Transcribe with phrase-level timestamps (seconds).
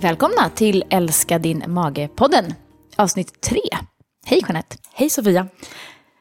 [0.00, 2.54] Välkomna till Älska din mage-podden,
[2.96, 3.60] avsnitt tre.
[4.26, 4.76] Hej Jeanette.
[4.92, 5.48] Hej Sofia.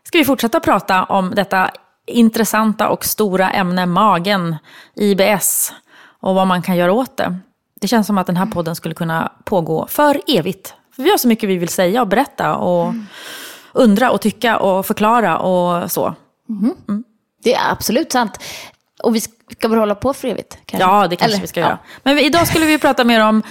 [0.03, 1.71] Ska vi fortsätta prata om detta
[2.07, 4.55] intressanta och stora ämne magen,
[4.95, 5.73] IBS
[6.20, 7.38] och vad man kan göra åt det.
[7.81, 10.73] Det känns som att den här podden skulle kunna pågå för evigt.
[10.95, 13.05] För vi har så mycket vi vill säga och berätta och mm.
[13.73, 16.15] undra och tycka och förklara och så.
[16.49, 16.76] Mm.
[16.87, 17.03] Mm.
[17.43, 18.39] Det är absolut sant.
[19.03, 19.21] Och vi
[19.52, 20.58] ska väl hålla på för evigt?
[20.66, 20.88] Kanske?
[20.88, 21.66] Ja, det kanske Eller, vi ska ja.
[21.66, 21.80] göra.
[22.04, 23.44] Men idag skulle vi prata mer om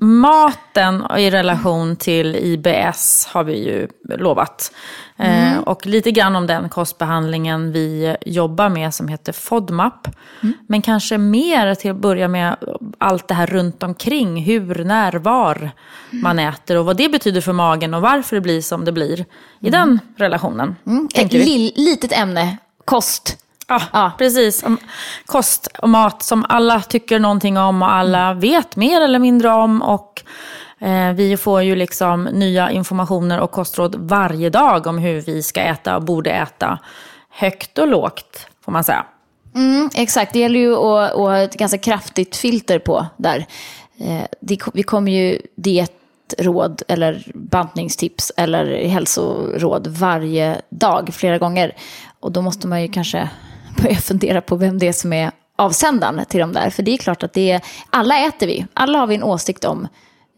[0.00, 4.72] maten i relation till IBS har vi ju lovat.
[5.16, 5.58] Eh, mm.
[5.58, 10.08] Eh, och lite grann om den kostbehandlingen vi jobbar med som heter FODMAP.
[10.42, 10.54] Mm.
[10.66, 12.56] Men kanske mer till att börja med
[12.98, 14.42] allt det här runt omkring.
[14.42, 15.72] Hur, när, var mm.
[16.22, 19.20] man äter och vad det betyder för magen och varför det blir som det blir
[19.60, 19.70] i mm.
[19.70, 20.76] den relationen.
[20.86, 21.08] Mm.
[21.14, 23.41] Ett li litet ämne, kost.
[23.72, 24.64] Ja, ja, precis.
[25.26, 28.40] Kost och mat som alla tycker någonting om och alla mm.
[28.40, 29.82] vet mer eller mindre om.
[29.82, 30.22] Och
[30.78, 35.60] eh, vi får ju liksom nya informationer och kostråd varje dag om hur vi ska
[35.60, 36.78] äta och borde äta.
[37.30, 39.06] Högt och lågt, får man säga.
[39.54, 43.46] Mm, exakt, det gäller ju att, att ha ett ganska kraftigt filter på där.
[43.98, 51.76] Eh, det, vi kommer ju dietråd eller bantningstips eller hälsoråd varje dag, flera gånger.
[52.20, 53.30] Och då måste man ju kanske
[53.76, 56.70] börja fundera på vem det är som är avsändaren till de där.
[56.70, 58.66] För det är klart att det är, alla äter vi.
[58.74, 59.88] Alla har vi en åsikt om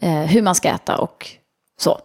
[0.02, 1.30] eh, hur man ska äta och
[1.80, 2.00] så.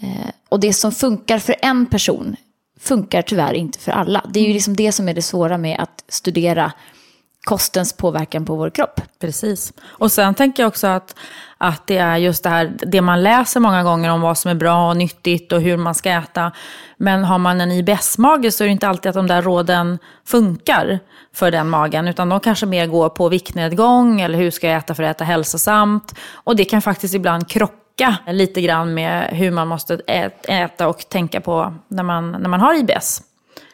[0.00, 2.36] Eh, och det som funkar för en person
[2.80, 4.24] funkar tyvärr inte för alla.
[4.28, 6.72] Det är ju liksom det som är det svåra med att studera
[7.50, 9.00] kostens påverkan på vår kropp.
[9.20, 9.72] Precis.
[9.88, 11.14] Och sen tänker jag också att,
[11.58, 14.54] att det är just det här, det man läser många gånger om vad som är
[14.54, 16.52] bra och nyttigt och hur man ska äta.
[16.96, 20.98] Men har man en IBS-mage så är det inte alltid att de där råden funkar
[21.34, 22.08] för den magen.
[22.08, 25.24] Utan de kanske mer går på viktnedgång eller hur ska jag äta för att äta
[25.24, 26.14] hälsosamt.
[26.32, 29.94] Och det kan faktiskt ibland krocka lite grann med hur man måste
[30.48, 33.22] äta och tänka på när man, när man har IBS.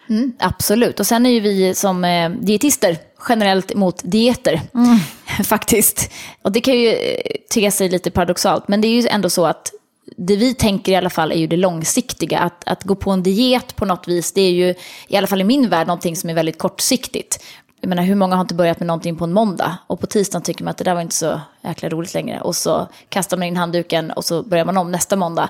[0.08, 1.00] Mm, absolut.
[1.00, 4.60] Och sen är ju vi som eh, dietister generellt emot dieter.
[4.74, 4.98] Mm.
[5.44, 6.10] Faktiskt.
[6.42, 7.20] Och det kan ju eh,
[7.54, 8.68] te sig lite paradoxalt.
[8.68, 9.72] Men det är ju ändå så att
[10.16, 12.38] det vi tänker i alla fall är ju det långsiktiga.
[12.38, 14.74] Att, att gå på en diet på något vis, det är ju
[15.08, 17.44] i alla fall i min värld någonting som är väldigt kortsiktigt.
[17.80, 19.78] Jag menar, hur många har inte börjat med någonting på en måndag?
[19.86, 22.40] Och på tisdagen tycker man att det där var inte så jäkla roligt längre.
[22.40, 25.48] Och så kastar man in handduken och så börjar man om nästa måndag.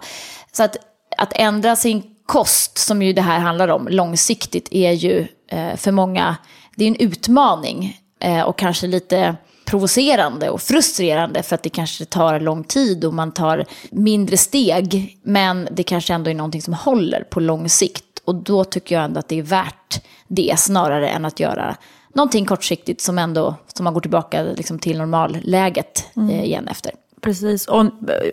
[0.52, 0.76] Så att,
[1.16, 5.92] att ändra sin kost, som ju det här handlar om långsiktigt, är ju eh, för
[5.92, 6.36] många,
[6.76, 12.04] det är en utmaning eh, och kanske lite provocerande och frustrerande för att det kanske
[12.04, 15.18] tar lång tid och man tar mindre steg.
[15.22, 18.04] Men det kanske ändå är någonting som håller på lång sikt.
[18.24, 21.76] Och då tycker jag ändå att det är värt det snarare än att göra
[22.14, 26.30] någonting kortsiktigt som ändå som man går tillbaka liksom till normalläget mm.
[26.30, 26.92] eh, igen efter.
[27.26, 27.88] Precis, och eh,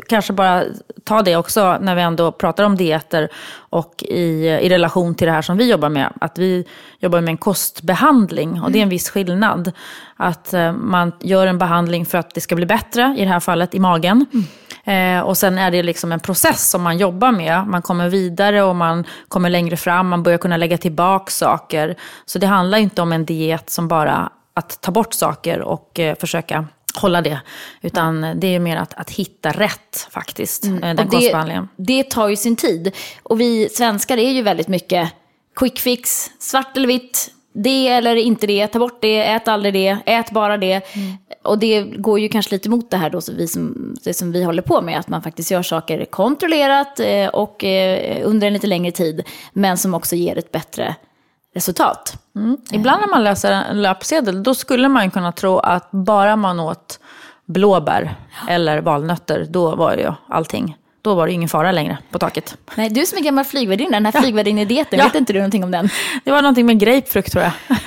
[0.07, 0.63] kanske bara
[1.03, 5.33] ta det också när vi ändå pratar om dieter och i, i relation till det
[5.33, 6.13] här som vi jobbar med.
[6.21, 6.65] Att vi
[6.99, 9.71] jobbar med en kostbehandling och det är en viss skillnad.
[10.17, 13.39] Att eh, man gör en behandling för att det ska bli bättre, i det här
[13.39, 14.25] fallet i magen.
[14.33, 15.19] Mm.
[15.19, 17.67] Eh, och sen är det liksom en process som man jobbar med.
[17.67, 21.95] Man kommer vidare och man kommer längre fram, man börjar kunna lägga tillbaka saker.
[22.25, 26.15] Så det handlar inte om en diet som bara att ta bort saker och eh,
[26.15, 26.65] försöka
[26.95, 27.41] hålla det.
[27.81, 30.95] Utan det är mer att, att hitta rätt faktiskt, mm.
[30.95, 31.69] den kostbehandlingen.
[31.75, 32.91] Det tar ju sin tid.
[33.23, 35.09] Och vi svenskar är ju väldigt mycket
[35.55, 39.97] quick fix, svart eller vitt, det eller inte det, ta bort det, ät aldrig det,
[40.05, 40.95] ät bara det.
[40.95, 41.17] Mm.
[41.43, 44.31] Och det går ju kanske lite emot det här då, så vi som, det som
[44.31, 48.53] vi håller på med, att man faktiskt gör saker kontrollerat eh, och eh, under en
[48.53, 49.23] lite längre tid,
[49.53, 50.95] men som också ger ett bättre
[51.55, 52.17] resultat.
[52.35, 52.57] Mm.
[52.71, 56.99] Ibland när man läser en löpsedel, då skulle man kunna tro att bara man åt
[57.45, 58.15] blåbär
[58.49, 62.57] eller valnötter, då var ju allting då var det ingen fara längre på taket.
[62.75, 64.21] Nej, du som är gammal flygvärdinna, den här ja.
[64.21, 65.05] flygvärdinnedieten, ja.
[65.05, 65.89] vet inte du någonting om den?
[66.23, 67.51] Det var någonting med grapefrukt tror jag.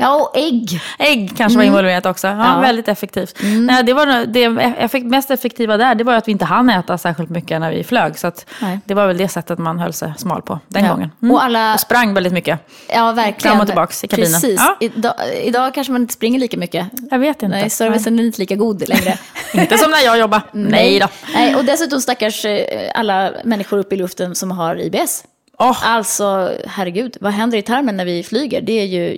[0.00, 0.80] Ja, och ägg.
[0.98, 2.26] Ägg kanske var involverat också.
[2.26, 2.60] Ja, Ja.
[2.60, 3.38] Väldigt effektivt.
[3.42, 4.44] Nej, det, var, det
[4.78, 7.84] effekt, mest effektiva där det var att vi inte hann äta särskilt mycket när vi
[7.84, 8.18] flög.
[8.18, 8.32] Så
[8.62, 8.80] Nej.
[8.84, 10.90] det var väl det sättet man höll sig smal på den Ja.
[10.92, 11.10] gången.
[11.32, 12.60] Och alla- och sprang väldigt mycket.
[12.94, 13.52] Ja, verkligen.
[13.52, 14.32] Fram och tillbaks i kabinen.
[14.32, 14.60] Precis.
[14.60, 14.76] Ja.
[14.80, 16.86] Idag, idag kanske man inte springer lika mycket.
[17.10, 17.56] Jag vet inte.
[17.56, 19.04] Nej, servicen är inte lika god längre.
[19.04, 19.18] Nej.
[19.62, 20.42] Inte som när jag jobbade.
[20.52, 21.08] Nej då.
[21.34, 25.24] Nej, och dessutom stackars eh, alla människor uppe i luften som har IBS.
[25.58, 25.86] Oh.
[25.86, 28.60] Alltså, herregud, vad händer i tarmen när vi flyger?
[28.60, 29.16] Det är ju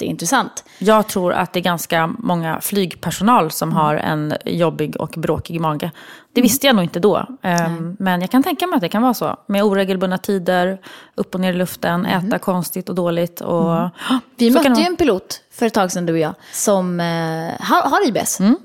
[0.00, 0.64] jätteintressant.
[0.78, 3.76] Jag tror att det är ganska många flygpersonal som Mm.
[3.82, 5.90] har en jobbig och bråkig mage.
[6.32, 7.26] Det visste jag nog inte då.
[7.42, 9.36] Ehm, Men jag kan tänka mig att det kan vara så.
[9.46, 10.78] Med oregelbundna tider,
[11.14, 13.40] upp och ner i luften, äta konstigt och dåligt.
[13.40, 13.76] Och...
[13.76, 13.90] Mm.
[14.36, 17.06] Vi mötte det ju en pilot för ett tag sedan, du och jag, som eh,
[17.60, 18.40] har, har IBS.
[18.40, 18.56] Mm.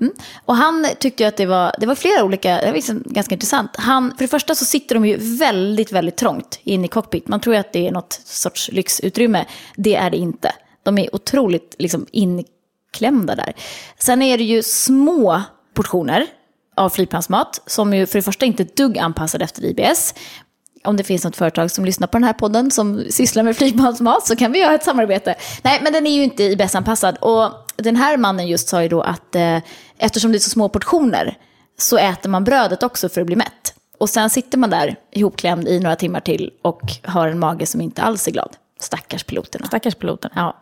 [0.44, 3.70] Och han tyckte att det var, det var flera olika, det var liksom ganska intressant.
[3.76, 7.28] Han, för det första så sitter de ju väldigt, väldigt trångt in i cockpit.
[7.28, 9.44] Man tror ju att det är något sorts lyxutrymme.
[9.76, 10.52] Det är det inte.
[10.82, 13.52] De är otroligt liksom, inklämda där.
[13.98, 15.42] Sen är det ju små
[15.74, 16.26] portioner
[16.76, 20.14] av flygplansmat som ju för det första inte är ett dugg anpassade efter IBS.
[20.84, 24.26] Om det finns något företag som lyssnar på den här podden som sysslar med flygplansmat
[24.26, 25.34] så kan vi göra ett samarbete.
[25.62, 27.16] Nej, men den är ju inte IBS-anpassad.
[27.16, 29.58] Och den här mannen just sa ju då att eh,
[29.98, 31.38] eftersom det är så små portioner
[31.78, 33.74] så äter man brödet också för att bli mätt.
[33.98, 37.80] Och sen sitter man där ihopklämd i några timmar till och har en mage som
[37.80, 38.56] inte alls är glad.
[38.82, 39.66] Stackars piloterna.
[39.66, 40.30] Stackars piloten.
[40.34, 40.56] Ja,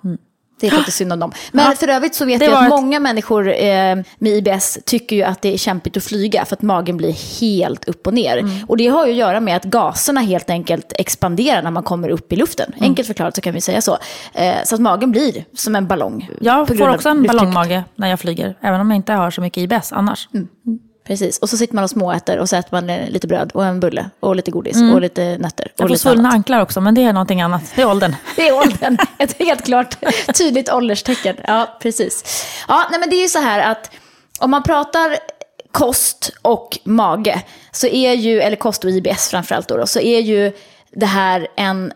[0.61, 1.32] det är lite synd om dem.
[1.52, 1.76] Men Ja.
[1.76, 5.43] för övrigt så vet jag att ett- många människor eh, med IBS tycker ju att
[5.43, 8.37] det är kämpigt att flyga för att magen blir helt upp och ner.
[8.38, 8.64] Mm.
[8.69, 12.08] Och det har ju att göra med att gaserna helt enkelt expanderar när man kommer
[12.08, 12.72] upp i luften.
[12.76, 12.82] Mm.
[12.84, 13.99] Enkelt förklarat så kan vi säga så.
[14.34, 16.28] Eh, så att magen blir som en ballong.
[16.40, 18.56] Jag får också en ballongmage när jag flyger.
[18.61, 20.28] Även om jag inte har så mycket IBS annars.
[20.34, 20.49] Mm.
[21.05, 23.81] Precis, och så sitter man och småäter och så äter man lite bröd och en
[23.81, 25.64] bulle och lite godis och lite nötter.
[25.64, 25.73] Mm.
[25.76, 27.62] Jag och får svullna anklar också, men det är någonting annat.
[27.76, 28.17] Det är åldern.
[28.37, 28.99] Det är åldern.
[29.19, 29.97] Ett helt klart
[30.35, 31.37] tydligt ålderstecken.
[31.47, 32.44] Ja, precis.
[32.69, 33.91] Ja, nej, men det är ju så här att
[34.41, 35.17] om man pratar
[35.70, 37.43] kost och mage,
[37.73, 40.53] så är ju, eller kost och IBS framförallt då, då så är ju
[40.93, 41.93] det här en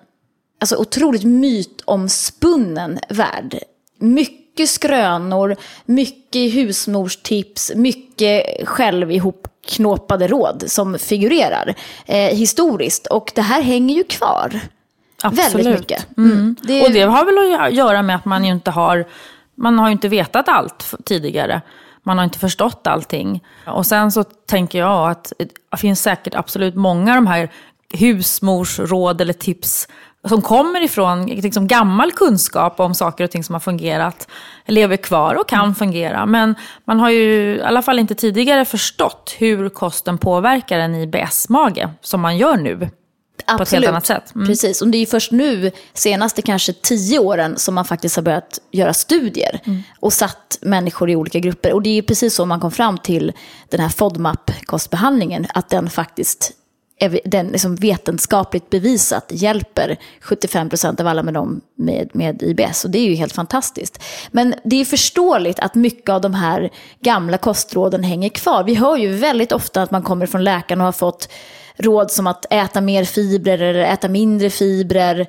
[0.61, 3.59] alltså, otroligt mytomspunnen värld.
[3.99, 11.75] Mycket skrönor, mycket husmorstips, mycket själv ihopknåpade råd som figurerar
[12.07, 13.07] eh, historiskt.
[13.07, 14.61] Och det här hänger ju kvar.
[15.37, 16.07] Väldigt mycket.
[16.17, 16.57] Mm.
[16.63, 19.05] Det är- Och det har väl att göra med att man ju inte har,
[19.55, 21.61] man har inte vetat allt tidigare.
[22.03, 23.45] Man har inte förstått allting.
[23.67, 25.33] Och sen så tänker jag att
[25.71, 27.51] det finns säkert absolut många av de här
[27.93, 29.89] husmorsråd eller tips
[30.29, 34.29] som kommer ifrån liksom gammal kunskap om saker och ting som har fungerat,
[34.67, 36.27] lever kvar och kan fungera.
[36.27, 36.55] Men
[36.85, 42.21] man har ju i alla fall inte tidigare förstått hur kosten påverkar en IBS-mage, som
[42.21, 42.91] man gör nu.
[43.57, 44.35] på ett helt annat sätt.
[44.35, 44.47] Mm.
[44.47, 48.23] Precis, och det är ju först nu, senaste kanske tio åren, som man faktiskt har
[48.23, 49.83] börjat göra studier Mm.
[50.01, 51.73] och satt människor i olika grupper.
[51.73, 53.33] Och det är ju precis så man kom fram till
[53.69, 56.53] den här FODMAP-kostbehandlingen, att den faktiskt
[57.25, 62.85] den liksom vetenskapligt bevisat hjälper 75% av alla med dem med, med IBS.
[62.85, 64.03] Och det är ju helt fantastiskt.
[64.31, 66.71] Men det är förståeligt att mycket av de här
[67.01, 68.65] gamla kostråden hänger kvar.
[68.65, 71.29] Vi hör ju väldigt ofta att man kommer från läkaren och har fått
[71.77, 75.27] råd som att äta mer fibrer eller äta mindre fibrer.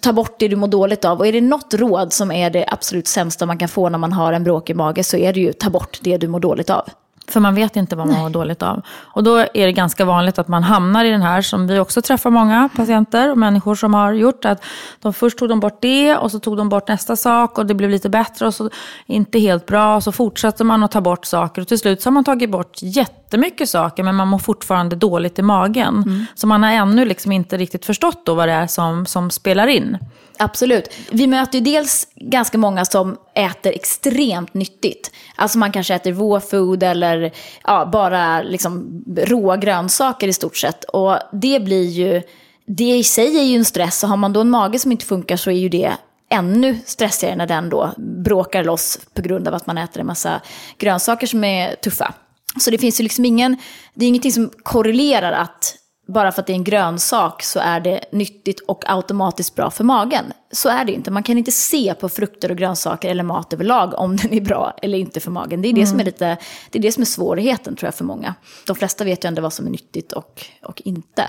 [0.00, 1.18] Ta bort det du mår dåligt av.
[1.18, 4.12] Och är det något råd som är det absolut sämsta man kan få när man
[4.12, 6.88] har en bråkig mage så är det ju ta bort det du mår dåligt av.
[7.30, 8.82] För man vet inte vad man mår dåligt av.
[8.98, 12.02] Och då är det ganska vanligt att man hamnar i den här, som vi också
[12.02, 14.64] träffar många patienter och människor som har gjort, att
[15.00, 17.74] de först tog de bort det och så tog de bort nästa sak och det
[17.74, 18.70] blev lite bättre och så
[19.06, 19.96] inte helt bra.
[19.96, 22.50] Och så fortsätter man att ta bort saker och till slut så har man tagit
[22.50, 26.26] bort jättemycket saker men man mår fortfarande dåligt i magen.
[26.34, 29.66] Så man har ännu liksom inte riktigt förstått då vad det är som, som spelar
[29.66, 29.98] in.
[30.42, 30.88] Absolut.
[31.10, 35.10] Vi möter ju dels ganska många som äter extremt nyttigt.
[35.36, 37.32] Alltså man kanske äter raw food eller
[37.64, 40.84] ja, bara liksom råa grönsaker i stort sett.
[40.84, 42.22] Och det blir ju,
[42.66, 44.02] det i sig är ju en stress.
[44.02, 45.92] Och har man då en mage som inte funkar så är ju det
[46.30, 47.90] ännu stressigare när den då
[48.24, 50.40] bråkar loss på grund av att man äter en massa
[50.78, 52.14] grönsaker som är tuffa.
[52.60, 53.56] Så det finns ju liksom ingen,
[53.94, 55.76] det är ingenting som korrelerar att
[56.12, 59.84] bara för att det är en grönsak så är det nyttigt och automatiskt bra för
[59.84, 60.24] magen.
[60.52, 61.10] Så är det inte.
[61.10, 64.74] Man kan inte se på frukter och grönsaker eller mat överlag om den är bra
[64.82, 65.62] eller inte för magen.
[65.62, 66.36] Det är det, som, är lite,
[66.70, 68.34] det, är det som är svårigheten tror jag för många.
[68.66, 71.28] De flesta vet ju ändå vad som är nyttigt och, och inte.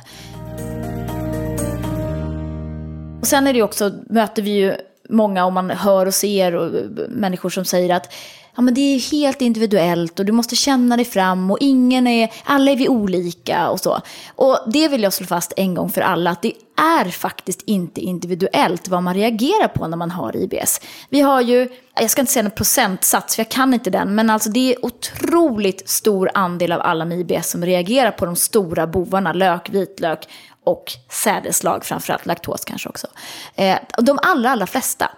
[3.22, 4.76] Och sen är det också, möter vi ju
[5.10, 6.72] många, om man hör och ser och
[7.10, 8.14] människor som säger att
[8.56, 12.32] ja, men det är helt individuellt och du måste känna dig fram och ingen är,
[12.44, 14.02] alla är vi olika och så.
[14.36, 18.02] Och det vill jag slå fast en gång för alla, att det är faktiskt inte
[18.02, 20.82] individuellt vad man reagerar på när man har IBS.
[21.10, 24.30] Vi har ju, jag ska inte säga en procentsats, för jag kan inte den, men
[24.30, 28.88] alltså det är otroligt stor andel av alla med IBS som reagerar på de stora
[28.88, 30.28] bovarna, lök, vitlök
[30.64, 33.08] och sädeslag, framförallt laktos kanske också.
[33.56, 35.12] Eh, de allra, allra flesta.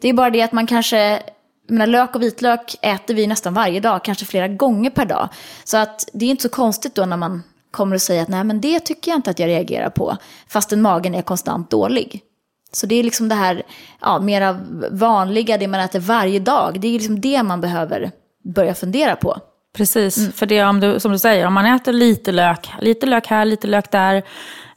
[0.00, 1.22] Det är bara det att man kanske
[1.68, 5.28] menar, lök och vitlök äter vi nästan varje dag, kanske flera gånger per dag.
[5.64, 8.44] Så att det är inte så konstigt då när man kommer och säger att nej
[8.44, 10.16] men det tycker jag inte att jag reagerar på,
[10.48, 12.22] fastän magen är konstant dålig.
[12.72, 13.62] Så det är liksom det här
[14.00, 18.10] ja, mera vanliga, det man äter varje dag, det är liksom det man behöver
[18.44, 19.36] börja fundera på.
[19.76, 20.32] Precis, mm.
[20.32, 23.44] för det om du, som du säger, om man äter lite lök, lite lök här,
[23.44, 24.22] lite lök där,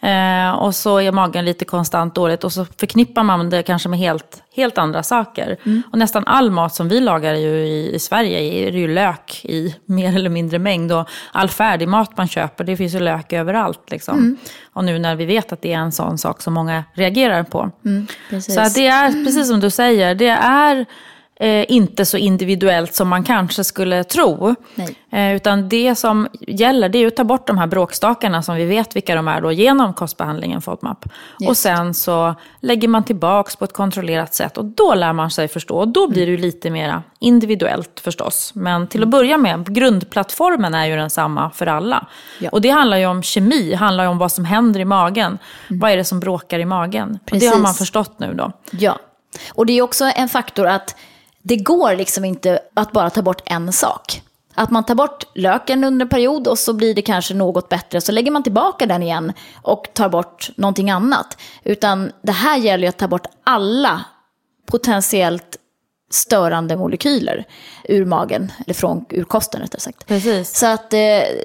[0.02, 4.00] eh, och så är magen lite konstant dåligt och så förknippar man det kanske med
[4.00, 5.58] helt, helt andra saker.
[5.64, 5.84] Mm.
[5.92, 9.46] Och nästan all mat som vi lagar ju i, i Sverige är det ju lök
[9.46, 10.92] i mer eller mindre mängd.
[10.92, 13.92] Och all färdig mat man köper, det finns ju lök överallt.
[13.92, 14.18] Liksom.
[14.18, 14.38] Mm.
[14.74, 17.72] Och nu när vi vet att det är en sån sak som många reagerar på.
[17.86, 18.08] Mm,
[18.42, 20.86] så det är, precis som du säger, det är
[21.40, 24.56] eh, inte så individuellt som man kanske skulle tro.
[25.12, 28.66] Eh, utan det som gäller det är att ta bort de här bråkstakarna som vi
[28.66, 31.06] vet vilka de är då, genom kostbehandlingen FODMAP.
[31.40, 31.50] Just.
[31.50, 35.48] Och sen så lägger man tillbaks på ett kontrollerat sätt och då lär man sig
[35.48, 35.78] förstå.
[35.78, 38.52] Och då blir det ju lite mer individuellt förstås.
[38.56, 42.08] Men till att börja med, grundplattformen är ju densamma för alla.
[42.40, 42.50] Ja.
[42.50, 45.38] Och det handlar ju om kemi, handlar ju om vad som händer i magen.
[45.70, 45.80] Mm.
[45.80, 47.20] Vad är det som bråkar i magen?
[47.32, 48.52] Och det har man förstått nu då.
[48.72, 49.00] Ja,
[49.54, 50.96] och det är också en faktor att
[51.48, 54.22] det går liksom inte att bara ta bort en sak.
[54.56, 58.02] Att man tar bort löken under en period och så blir det kanske något bättre.
[58.02, 61.38] Så lägger man tillbaka den igen och tar bort någonting annat.
[61.64, 64.06] Utan det här gäller ju att ta bort alla
[64.72, 65.58] potentiellt
[66.10, 67.46] störande molekyler
[67.84, 70.08] ur magen, eller från, ur kosten rättare sagt.
[70.08, 70.58] Precis.
[70.60, 71.00] Så att eh,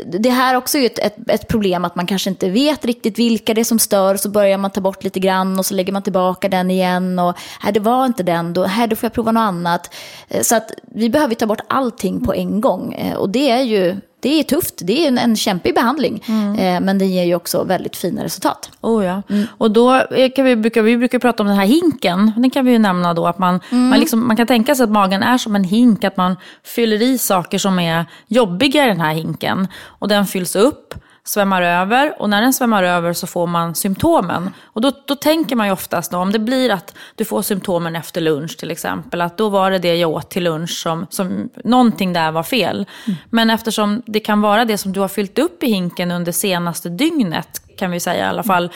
[0.07, 3.55] det här också är ett, ett, ett, problem att man kanske inte vet riktigt vilka
[3.55, 6.03] det är som stör, så börjar man ta bort lite grann och så lägger man
[6.03, 9.33] tillbaka den igen och här det var inte den, då, här då får jag prova
[9.33, 9.95] något annat.
[10.29, 13.63] Eh, så att vi behöver ta bort allting på en gång eh, och det är
[13.63, 16.25] ju det är tufft, det är en, en kämpig behandling.
[16.29, 16.59] Mm.
[16.59, 18.71] Eh, men det ger ju också väldigt fina resultat.
[18.81, 19.23] Oh ja.
[19.29, 19.47] Mm.
[19.59, 20.03] Och då
[20.35, 22.33] kan vi, brukar vi brukar prata om den här hinken.
[22.37, 23.89] Den kan vi ju nämna då att man, mm.
[23.89, 26.05] man, liksom, man kan tänka sig att magen är som en hink.
[26.05, 29.69] Att man fyller i saker som är jobbiga i den här hinken.
[29.85, 34.51] Och den fylls upp svämmar över och när den svämmar över så får man symptomen.
[34.65, 37.97] Och då, då tänker man ju oftast då, om det blir att du får symptomen
[37.97, 41.49] efter lunch till exempel, att då var det det jag åt till lunch som, som
[41.65, 42.87] någonting där var fel.
[43.07, 43.19] Mm.
[43.31, 46.89] Men eftersom det kan vara det som du har fyllt upp i hinken under senaste
[46.89, 48.71] dygnet, kan vi säga i alla fall,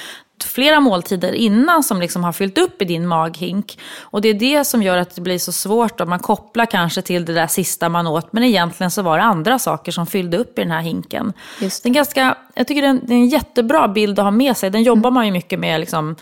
[0.45, 3.79] flera måltider innan som liksom har fyllt upp i din maghink.
[4.01, 6.01] Och det är det som gör att det blir så svårt.
[6.01, 9.25] Om man kopplar kanske till det där sista man åt, men egentligen så var det
[9.25, 11.33] andra saker som fyllde upp i den här hinken.
[11.61, 11.89] Just det.
[11.89, 14.57] är ganska, jag tycker det är, en, det är en jättebra bild att ha med
[14.57, 14.71] sig.
[14.71, 16.17] Den jobbar man ju mycket med liksom,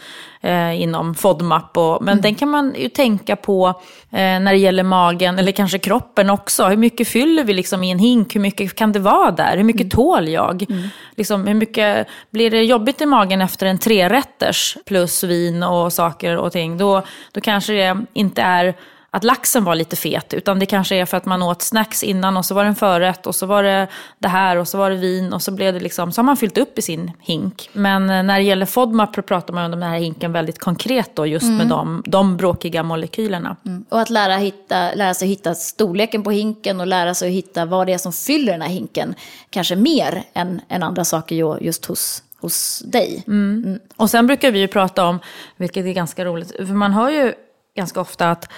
[0.44, 1.76] eh, inom FODMAP.
[1.76, 2.22] Och, men mm.
[2.22, 3.68] den kan man ju tänka på
[4.10, 6.64] eh, när det gäller magen, eller kanske kroppen också.
[6.64, 8.36] Hur mycket fyller vi liksom i en hink?
[8.36, 9.56] Hur mycket kan det vara där?
[9.56, 9.90] Hur mycket mm.
[9.90, 10.70] tål jag?
[10.70, 10.88] Mm.
[11.16, 16.36] Liksom, hur mycket, blir det jobbigt i magen efter en trerätters plus vin och saker
[16.36, 16.78] och ting?
[16.78, 18.74] Då, då kanske det inte är
[19.14, 22.36] att laxen var lite fet, utan det kanske är för att man åt snacks innan
[22.36, 24.90] och så var det en förrätt och så var det det här och så var
[24.90, 27.70] det vin och så blev det liksom, så har man fyllt upp i sin hink.
[27.72, 31.26] Men eh, när det gäller FODMAP pratar man om den här hinken väldigt konkret då,
[31.26, 31.56] just mm.
[31.56, 33.56] med de, de bråkiga molekylerna.
[33.66, 33.84] Mm.
[33.88, 37.86] Och att lära, hitta, lära sig hitta storleken på hinken och lära sig hitta vad
[37.86, 39.14] det är som fyller den här hinken,
[39.50, 43.24] kanske mer än, än andra saker just hos hos dig.
[43.26, 43.62] Mm.
[43.66, 43.80] mm.
[43.96, 45.20] Och sen brukar vi ju prata om,
[45.56, 47.34] vilket är ganska roligt, för man hör ju
[47.76, 48.48] ganska ofta att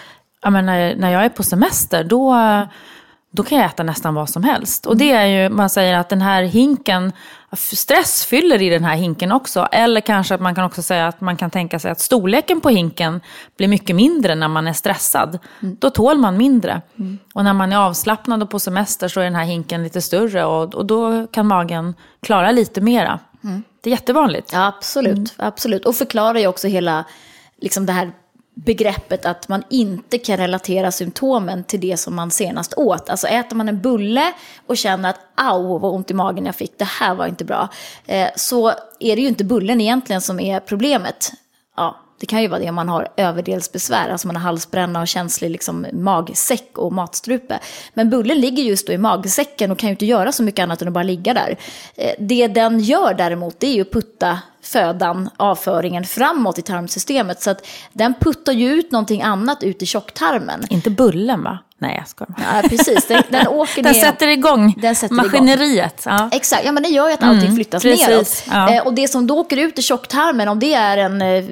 [0.47, 2.37] ja, men när, när jag är på semester, då,
[3.31, 4.87] då kan jag äta nästan vad som helst.
[4.87, 7.12] Och det är ju, man säger att den här hinken,
[7.53, 9.69] stress fyller i den här hinken också.
[9.73, 12.69] Eller kanske att man kan också säga att man kan tänka sig att storleken på
[12.69, 13.21] hinken
[13.57, 15.38] blir mycket mindre när man är stressad.
[15.62, 15.76] Mm.
[15.81, 16.83] Då tål man mindre.
[16.99, 17.19] Mm.
[17.35, 20.45] Och när man är avslappnad och på semester så är den här hinken lite större
[20.45, 23.19] och, och då kan magen klara lite mera.
[23.45, 23.62] Mm.
[23.81, 24.53] Det är jättevanligt.
[24.53, 25.26] Ja, absolut, mm.
[25.37, 25.87] absolut.
[25.87, 27.05] Och förklarar ju också hela
[27.61, 28.12] liksom det här
[28.57, 33.11] begreppet att man inte kan relatera symptomen till det som man senast åt.
[33.11, 34.33] Alltså äter man en bulle
[34.67, 37.69] och känner att au vad ont i magen jag fick, det här var inte bra.
[38.07, 41.33] Eh, så är det ju inte bullen egentligen som är problemet.
[41.77, 45.09] Ja, det kan ju vara det om man har överdelsbesvär, alltså man har halsbränna och
[45.09, 47.59] känslig liksom, magsäck och matstrupe.
[47.95, 50.83] Men bullen ligger just då i magsäcken och kan ju inte göra så mycket annat
[50.83, 51.57] än att bara ligga där.
[51.95, 57.43] Eh, det den gör däremot, det är ju att putta födan, avföringen, framåt i tarmsystemet.
[57.43, 60.67] Så att den puttar ju ut någonting annat ut i tjocktarmen.
[60.71, 61.59] Inte bullen va?
[61.79, 62.35] Nej, jag skojar.
[62.63, 63.07] Ja, precis.
[63.07, 64.01] Den, den åker Den ner.
[64.01, 66.03] sätter igång Den sätter maskineriet.
[66.07, 66.29] Ja.
[66.33, 68.45] Exakt, ja men det gör ju att allting flyttas precis, neråt.
[68.51, 68.75] ja.
[68.75, 71.45] Eh, och det som då åker ut i tjocktarmen, om det är en eh,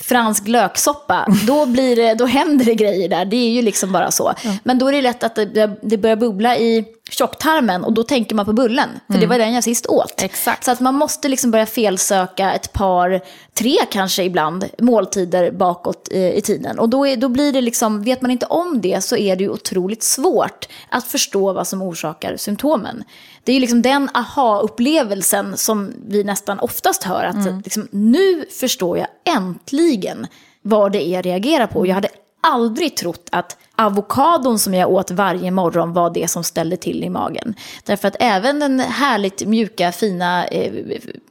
[0.00, 3.24] fransk löksoppa, då, blir det, då händer det grejer där.
[3.24, 4.34] Det är ju liksom bara så.
[4.64, 8.34] Men då är det lätt att det, det börjar bubbla i tjocktarmen och då tänker
[8.34, 8.88] man på bullen.
[9.06, 10.22] För det var den jag sist åt.
[10.22, 10.64] Exakt.
[10.64, 13.20] Så att man måste liksom börja felsöka ett par,
[13.54, 16.78] tre kanske ibland, måltider bakåt i, i tiden.
[16.78, 19.44] Och då, är, då blir det liksom, vet man inte om det så är det
[19.44, 23.04] ju otroligt svårt att förstå vad som orsakar symptomen.
[23.44, 27.24] Det är ju liksom den aha-upplevelsen som vi nästan oftast hör.
[27.24, 30.26] Att liksom, nu förstår jag äntligen
[30.62, 31.86] vad det är jag reagerar på.
[31.86, 32.08] Jag hade
[32.40, 37.10] aldrig trott att avokadon som jag åt varje morgon var det som ställde till i
[37.10, 37.54] magen.
[37.84, 40.72] Därför att även den härligt mjuka, fina eh,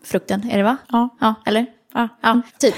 [0.04, 0.78] frukten, är det va?
[0.89, 1.10] Ja.
[1.20, 1.66] ja eller?
[1.94, 2.08] Ja.
[2.22, 2.75] Ja, typ.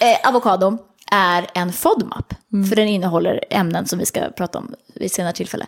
[0.00, 0.78] Eh, avokado
[1.10, 2.34] är en FODMAP.
[2.52, 2.68] Mm.
[2.68, 5.66] För den innehåller ämnen som vi ska prata om vid senare tillfälle.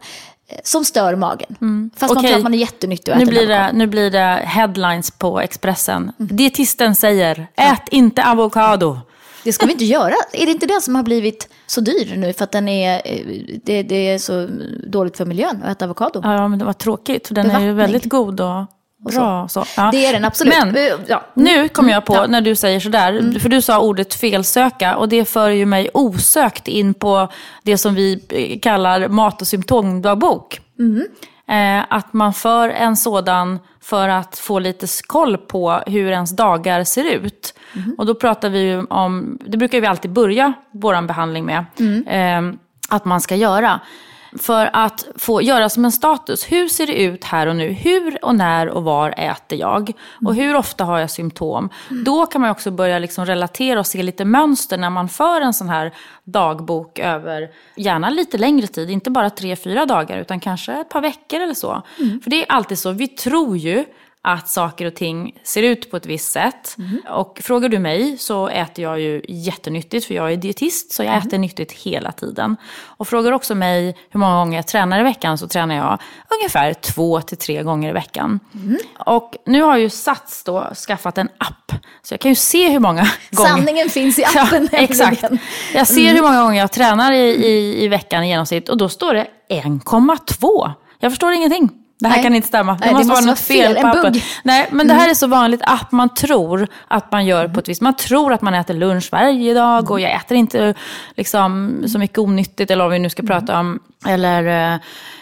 [0.49, 1.91] eh, Som stör magen.
[1.97, 2.29] Fast man Okej.
[2.31, 5.41] tror att man är jättenyttig och Nu äter blir, det, nu blir det headlines på
[5.41, 6.13] Expressen.
[6.19, 6.37] Mm.
[6.37, 8.99] Dietisten säger, ät inte avokado.
[9.47, 10.15] Det ska vi inte göra.
[10.33, 13.21] Är det inte den som har blivit så dyr nu för att den är, eh,
[13.65, 14.49] det, det är så
[14.87, 16.21] dåligt för miljön att äta avokado?
[16.25, 17.27] Ja, men det var tråkigt.
[17.29, 18.65] För den är ju väldigt god och
[19.13, 19.43] bra.
[19.43, 19.65] och Så.
[19.77, 19.89] Ja.
[19.93, 20.55] Det är den absolut.
[20.55, 21.23] Men Eh, ja.
[21.35, 22.19] nu kom jag på, Ja.
[22.19, 22.31] Mm.
[22.31, 26.69] när du säger sådär, för du sa ordet felsöka och det för ju mig osökt
[26.69, 27.29] in på
[27.63, 30.61] det som vi eh, kallar mat och symptomdagbok.
[30.79, 31.07] Mm.
[31.49, 36.85] Eh, att man för en sådan för att få lite koll på hur ens dagar
[36.85, 37.55] ser ut.
[37.75, 37.95] Mm.
[37.99, 42.07] Och då pratar vi ju om, det brukar vi alltid börja vår behandling med, Mm.
[42.07, 43.81] eh, att man ska göra.
[44.39, 46.53] För att få göra som en status.
[46.53, 47.69] Hur ser det ut här och nu?
[47.69, 49.93] Hur och när och var äter jag?
[50.27, 51.69] Och hur ofta har jag symptom?
[52.05, 55.55] Då kan man också börja liksom relatera och se lite mönster när man för en
[55.55, 55.93] sån här
[56.25, 58.91] dagbok över gärna lite längre tid.
[58.91, 61.83] Inte bara tre, fyra dagar utan kanske ett par veckor eller så.
[62.23, 63.85] För det är alltid så, vi tror ju
[64.27, 66.77] att saker och ting ser ut på ett visst sätt.
[67.09, 71.17] Och frågar du mig så äter jag ju jättenyttigt för jag är dietist så jag
[71.17, 72.57] äter nyttigt hela tiden.
[72.87, 75.99] Och frågar också mig hur många gånger jag tränar i veckan så tränar jag
[76.39, 78.41] ungefär två till tre gånger i veckan.
[78.99, 82.81] Och nu har ju Sats då skaffat en app så jag kan ju se hur
[82.81, 83.51] många gånger...
[83.51, 84.69] Sanningen finns i appen.
[84.73, 85.25] Ja, exakt.
[85.75, 88.89] Jag ser hur många gånger jag tränar i, i, i veckan i genomsnitt och då
[88.89, 90.73] står det 1,2.
[90.99, 91.86] Jag förstår ingenting.
[91.99, 92.23] Det här Nej.
[92.23, 92.73] kan inte stämma.
[92.73, 94.13] Det Nej, det måste vara måste något fel, fel på en appen.
[94.13, 94.25] bugg.
[94.43, 97.69] Nej, men det här är så vanligt att man tror att man gör på ett
[97.69, 97.83] visst...
[97.83, 100.75] Man tror att man äter lunch varje dag och jag äter inte
[101.17, 103.79] liksom, så mycket onyttigt eller vad vi nu ska prata om.
[104.07, 104.81] Eller eh,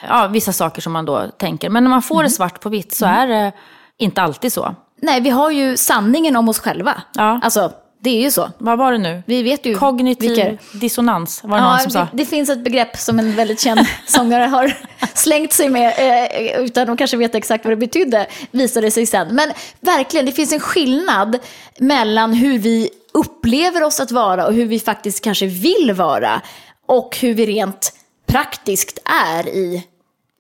[0.09, 1.71] ja, vissa saker som man då tänker.
[1.71, 3.53] Men när man får det svart på vitt så är det
[3.99, 4.75] inte alltid så.
[5.03, 7.03] Nej, vi har ju sanningen om oss själva.
[7.15, 7.41] Ja.
[7.43, 7.73] Alltså,
[8.05, 8.51] det är ju så.
[8.59, 9.23] Vad var det nu?
[9.27, 12.01] Vi vet ju Kognitiv vilka- dissonans var det någon Ja, som sa.
[12.01, 14.77] det, det finns ett begrepp som en väldigt känd sångare har
[15.15, 19.35] slängt sig med eh, utan att kanske veta exakt vad det betydde, visade sig sen.
[19.35, 21.39] Men verkligen, det finns en skillnad
[21.79, 26.41] mellan hur vi upplever oss att vara och hur vi faktiskt kanske vill vara
[26.87, 27.93] och hur vi rent
[28.27, 29.83] praktiskt är i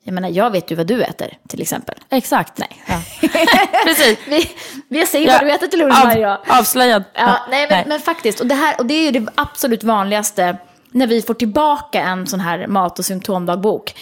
[0.04, 1.94] jag menar, jag vet ju vad du äter, till exempel.
[2.10, 2.58] Exakt.
[2.58, 2.82] Nej.
[2.86, 3.02] Ja.
[3.84, 4.18] Precis.
[4.28, 4.50] Vi,
[4.88, 6.38] vi ser ju vad du äter till lunch Av- varje dag.
[6.48, 7.04] Avslöjad.
[7.14, 8.40] Ja, nej, men, men faktiskt.
[8.40, 10.56] Och det, här, och det är ju det absolut vanligaste
[10.90, 13.94] när vi får tillbaka en sån här mat och symptomdagbok.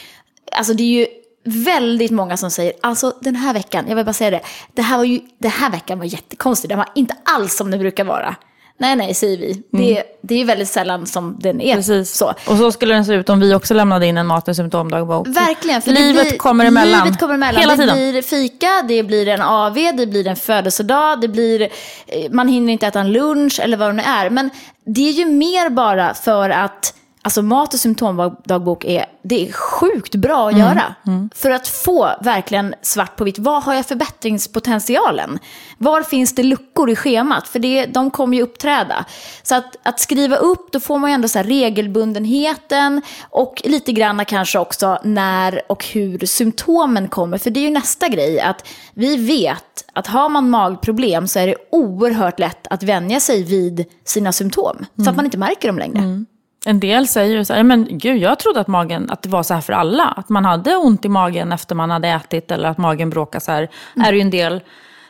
[0.52, 1.06] Alltså det är ju
[1.44, 4.40] väldigt många som säger, alltså den här veckan, jag vill bara säga det,
[4.72, 7.80] det här, var ju, det här veckan var jättekonstig, den var inte alls som den
[7.80, 8.36] brukar vara.
[8.78, 9.62] Nej, nej, säger vi.
[9.70, 11.76] Det, det är ju väldigt sällan som den är Mm.
[11.76, 12.16] Precis.
[12.16, 12.34] så.
[12.46, 15.28] Och så skulle den se ut om vi också lämnade in en mat och symptomdagbok.
[15.28, 15.82] Verkligen.
[15.82, 17.04] För Livet blir, kommer emellan.
[17.04, 17.60] Livet kommer emellan.
[17.60, 17.96] Hela det tiden.
[18.12, 21.68] blir fika, det blir en AV, det blir en födelsedag, det blir, eh,
[22.30, 24.30] man hinner inte äta en lunch eller vad det nu är.
[24.30, 24.50] Men
[24.86, 30.14] det är ju mer bara för att Alltså mat och symptomdagbok är, det är sjukt
[30.14, 30.94] bra Mm, att göra.
[31.34, 35.38] För att få verkligen svart på vitt, vad har jag förbättringspotentialen?
[35.78, 37.48] Var finns det luckor i schemat?
[37.48, 39.04] För det, de kommer ju uppträda.
[39.42, 44.24] Så att, att skriva upp, då får man ju ändå så regelbundenheten och lite grann
[44.24, 47.38] kanske också när och hur symptomen kommer.
[47.38, 51.46] För det är ju nästa grej, att vi vet att har man magproblem så är
[51.46, 54.86] det oerhört lätt att vänja sig vid sina symptom.
[55.04, 56.24] Så att man inte märker dem längre.
[56.64, 59.42] En del säger ju så här, men gud jag trodde att, magen, att det var
[59.42, 60.04] så här för alla.
[60.04, 63.52] Att man hade ont i magen efter man hade ätit eller att magen bråkade så
[63.52, 63.68] här.
[63.96, 64.08] Mm.
[64.08, 64.60] Är det ju en del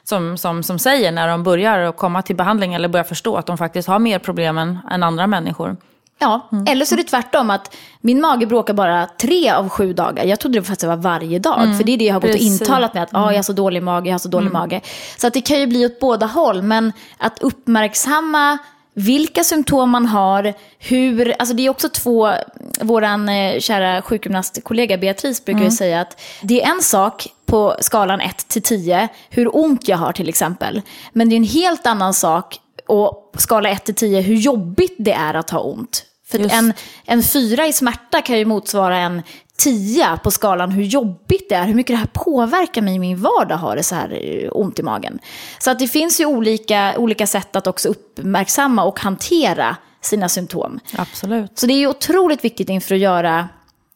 [0.05, 3.59] som, som, som säger när de börjar komma till behandling eller börjar förstå att de
[3.59, 5.77] faktiskt har mer problem än, än andra människor.
[6.19, 10.25] Ja, eller så är det tvärtom att min mage bråkar bara tre av sju dagar.
[10.25, 11.77] Jag trodde det faktiskt var varje dag.
[11.77, 13.53] För det är det jag har gått och intalat med att ah, jag har så
[13.53, 14.81] dålig mage, jag har så dålig mage.
[15.17, 16.63] Så att det kan ju bli åt båda håll.
[16.63, 18.59] Men att uppmärksamma
[18.95, 22.33] vilka symptom man har, hur, alltså det är också två,
[22.81, 28.21] våran eh, kära sjukgymnastkollega Beatrice brukar ju säga att det är en sak på skalan
[28.21, 30.83] 1 till 10, hur ont jag har till exempel.
[31.13, 34.97] Men det är en helt annan sak och på skala 1 till 10 hur jobbigt
[34.99, 36.05] det är att ha ont.
[36.33, 36.73] För en,
[37.05, 39.23] en fyra i smärta kan ju motsvara en
[39.59, 43.17] tia på skalan hur jobbigt det är, hur mycket det här påverkar mig i min
[43.21, 45.19] vardag har det så här eh, ont i magen.
[45.59, 50.81] Så att det finns ju olika, olika sätt att också uppmärksamma och hantera sina symptom.
[50.97, 51.59] Absolut.
[51.59, 53.49] Så det är ju otroligt viktigt inför att göra,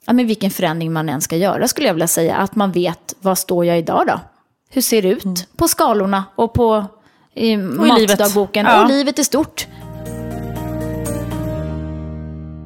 [0.07, 3.15] ja, men vilken förändring man än ska göra skulle jag vilja säga, att man vet
[3.21, 4.21] vad står jag idag då?
[4.71, 6.85] Hur ser det ut på skalorna och på
[7.35, 7.89] i livet.
[8.11, 8.83] matdagboken Ja.
[8.83, 9.67] och livet i stort?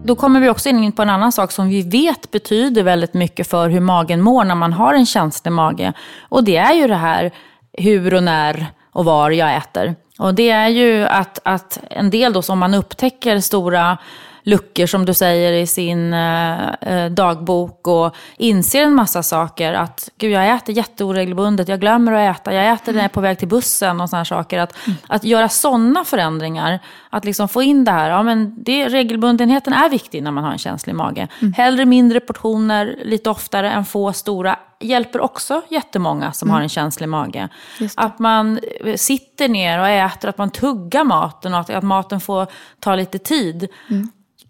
[0.04, 3.50] Då kommer vi också in på en annan sak som vi vet betyder väldigt mycket
[3.50, 5.92] för hur magen mår när man har en känslig mage.
[6.28, 7.30] Och det är ju det här
[7.72, 9.94] hur och när och var jag äter.
[10.18, 13.98] Och det är ju att, att en del då som man upptäcker stora
[14.42, 19.72] luckor som du säger i sin eh, eh, dagbok och inser en massa saker.
[19.72, 23.20] Att gud, jag äter jätteoregelbundet, jag glömmer att äta, jag äter när jag är på
[23.20, 24.00] väg till bussen.
[24.00, 24.58] Och sådana saker.
[24.58, 24.76] Att,
[25.06, 26.78] att göra sådana förändringar,
[27.10, 30.52] att liksom få in det här, ja men det, regelbundenheten är viktig när man har
[30.52, 31.28] en känslig mage.
[31.56, 34.56] Hellre mindre portioner lite oftare än få stora.
[34.82, 37.48] Hjälper också jättemånga som har en känslig mage.
[37.96, 42.20] Att man eh, sitter ner och äter, att man tuggar maten och att, att maten
[42.20, 42.46] får
[42.80, 43.68] ta lite tid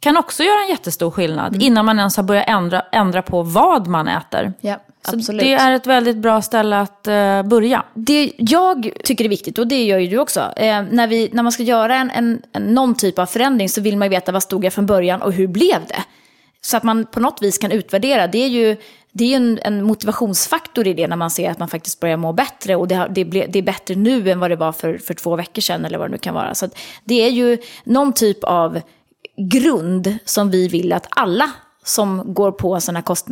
[0.00, 3.86] kan också göra en jättestor skillnad innan man ens har börjat ändra, ändra på vad
[3.86, 4.52] man äter.
[4.60, 5.40] Ja, Så absolut.
[5.40, 7.82] det är ett väldigt bra ställe att eh, börja.
[7.94, 11.42] Det jag tycker är viktigt, och det gör ju du också, eh, när, vi, när
[11.42, 14.32] man ska göra en, en, en, någon typ av förändring så vill man ju veta
[14.32, 16.04] vad stod jag från början och hur blev det?
[16.62, 18.26] Så att man på något vis kan utvärdera.
[18.26, 18.76] Det är ju
[19.12, 22.16] det är ju en, en motivationsfaktor i det när man ser att man faktiskt börjar
[22.16, 22.76] må bättre.
[22.76, 25.14] Och det, har, det, ble, det är bättre nu än vad det var för, för
[25.14, 26.54] två veckor sedan eller vad det nu kan vara.
[26.54, 26.68] Så
[27.04, 28.80] det är ju någon typ av
[29.48, 31.50] grund som vi vill att alla
[31.84, 33.26] som går på sån här kost,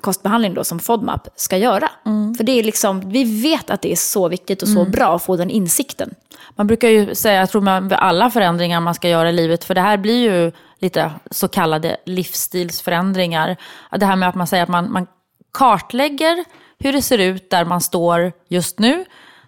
[0.00, 1.90] kostbehandling då, som FODMAP ska göra.
[2.36, 5.22] För det är liksom, vi vet att det är så viktigt och så bra att
[5.22, 6.14] få den insikten.
[6.56, 9.74] Man brukar ju säga, jag tror vid alla förändringar man ska göra i livet, för
[9.74, 13.56] det här blir ju lite så kallade livsstilsförändringar.
[13.90, 15.06] Det här med att man säger att man, man
[15.52, 16.44] kartlägger
[16.78, 19.04] hur det ser ut där man står just nu.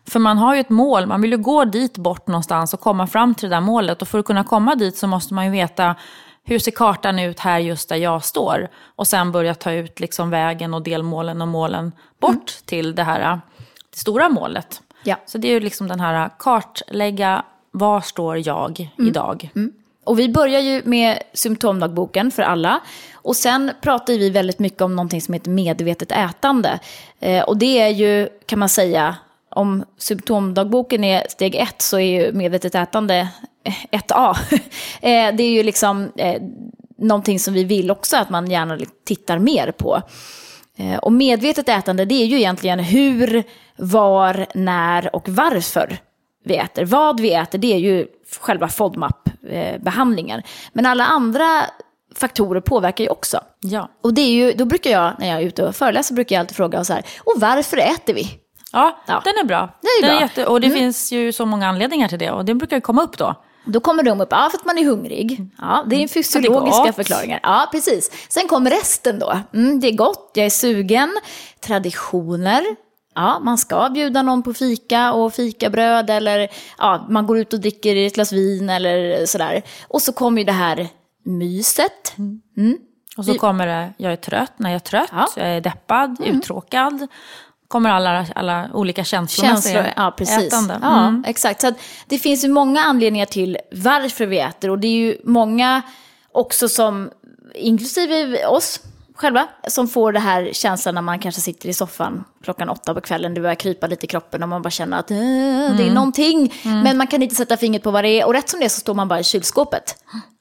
[0.09, 3.07] För man har ju ett mål, man vill ju gå dit bort någonstans och komma
[3.07, 4.03] fram till det där målet.
[4.03, 5.95] Och för att kunna komma dit så måste man ju veta
[6.45, 8.69] hur ser kartan ut här just där jag står?
[8.97, 13.41] Och sen börja ta ut liksom vägen och delmålen och målen bort till det här
[13.91, 14.83] det stora målet.
[15.05, 15.17] Ja.
[15.27, 19.51] Så det är ju liksom den här kartlägga, var står jag idag?
[20.05, 22.81] Och vi börjar ju med symptomdagboken för alla.
[23.15, 26.79] Och sen pratar vi väldigt mycket om någonting som heter medvetet ätande.
[27.21, 29.17] Eh, och det är ju, kan man säga,
[29.53, 33.29] om symptomdagboken är steg ett så är ju medvetet ätande
[33.91, 34.37] 1A.
[35.01, 36.43] eh, det är ju liksom eh,
[36.99, 40.03] någonting som vi vill också att man gärna tittar mer på.
[40.77, 43.45] Eh, och medvetet ätande det är ju egentligen hur,
[43.77, 45.99] var, när och varför
[46.45, 46.85] vi äter.
[46.85, 48.07] Vad vi äter det är ju
[48.41, 50.43] själva FODMAP-behandlingen.
[50.73, 51.65] Men alla andra
[52.15, 53.41] faktorer påverkar ju också.
[53.61, 53.91] Ja.
[54.03, 56.41] Och det är ju, då brukar jag, när jag är ute och föreläser, brukar jag
[56.41, 58.42] alltid fråga så här, och varför äter vi?
[58.73, 59.21] Ja, Ja.
[59.25, 59.69] den är bra.
[59.81, 60.21] Det är den bra.
[60.21, 63.03] jätte, och det finns ju så många anledningar till det och det brukar ju komma
[63.03, 63.35] upp då.
[63.65, 65.47] Då kommer de upp, ja för att man är hungrig.
[65.59, 66.97] Ja, det är fysiologiska gott.
[66.97, 67.41] förklaringar.
[67.43, 68.11] Ja, precis.
[68.29, 69.39] Sen kommer resten då.
[69.55, 71.11] Mm, det är gott, jag är sugen.
[71.61, 72.63] Traditioner.
[73.15, 77.61] Ja, man ska bjuda någon på fika och fikabröd eller ja, man går ut och
[77.61, 79.63] dricker ett glas vin eller sådär.
[79.89, 80.89] Och så kommer ju det här
[81.25, 82.15] myset.
[83.17, 85.29] Och så kommer det, jag är trött när jag är trött, Ja.
[85.37, 87.07] jag är deppad, uttråkad.
[87.73, 90.47] Kommer alla, alla olika känslor, Känslor, ja precis.
[90.47, 90.79] Ätande.
[90.83, 91.25] Ja, Mm.
[91.27, 91.61] exakt.
[91.61, 91.73] Så
[92.07, 95.83] det finns ju många anledningar till varför vi äter och det är ju många
[96.33, 97.11] också som,
[97.55, 98.81] inklusive oss
[99.15, 103.01] själva, som får det här känslan när man kanske sitter i soffan klockan åtta på
[103.01, 105.23] kvällen, det börjar krypa lite i kroppen och man bara känner att "Eh, det
[105.67, 105.81] Mm.
[105.89, 108.61] är någonting, men man kan inte sätta fingret på vad det är och rätt som
[108.61, 109.97] det är så står man bara i kylskåpet.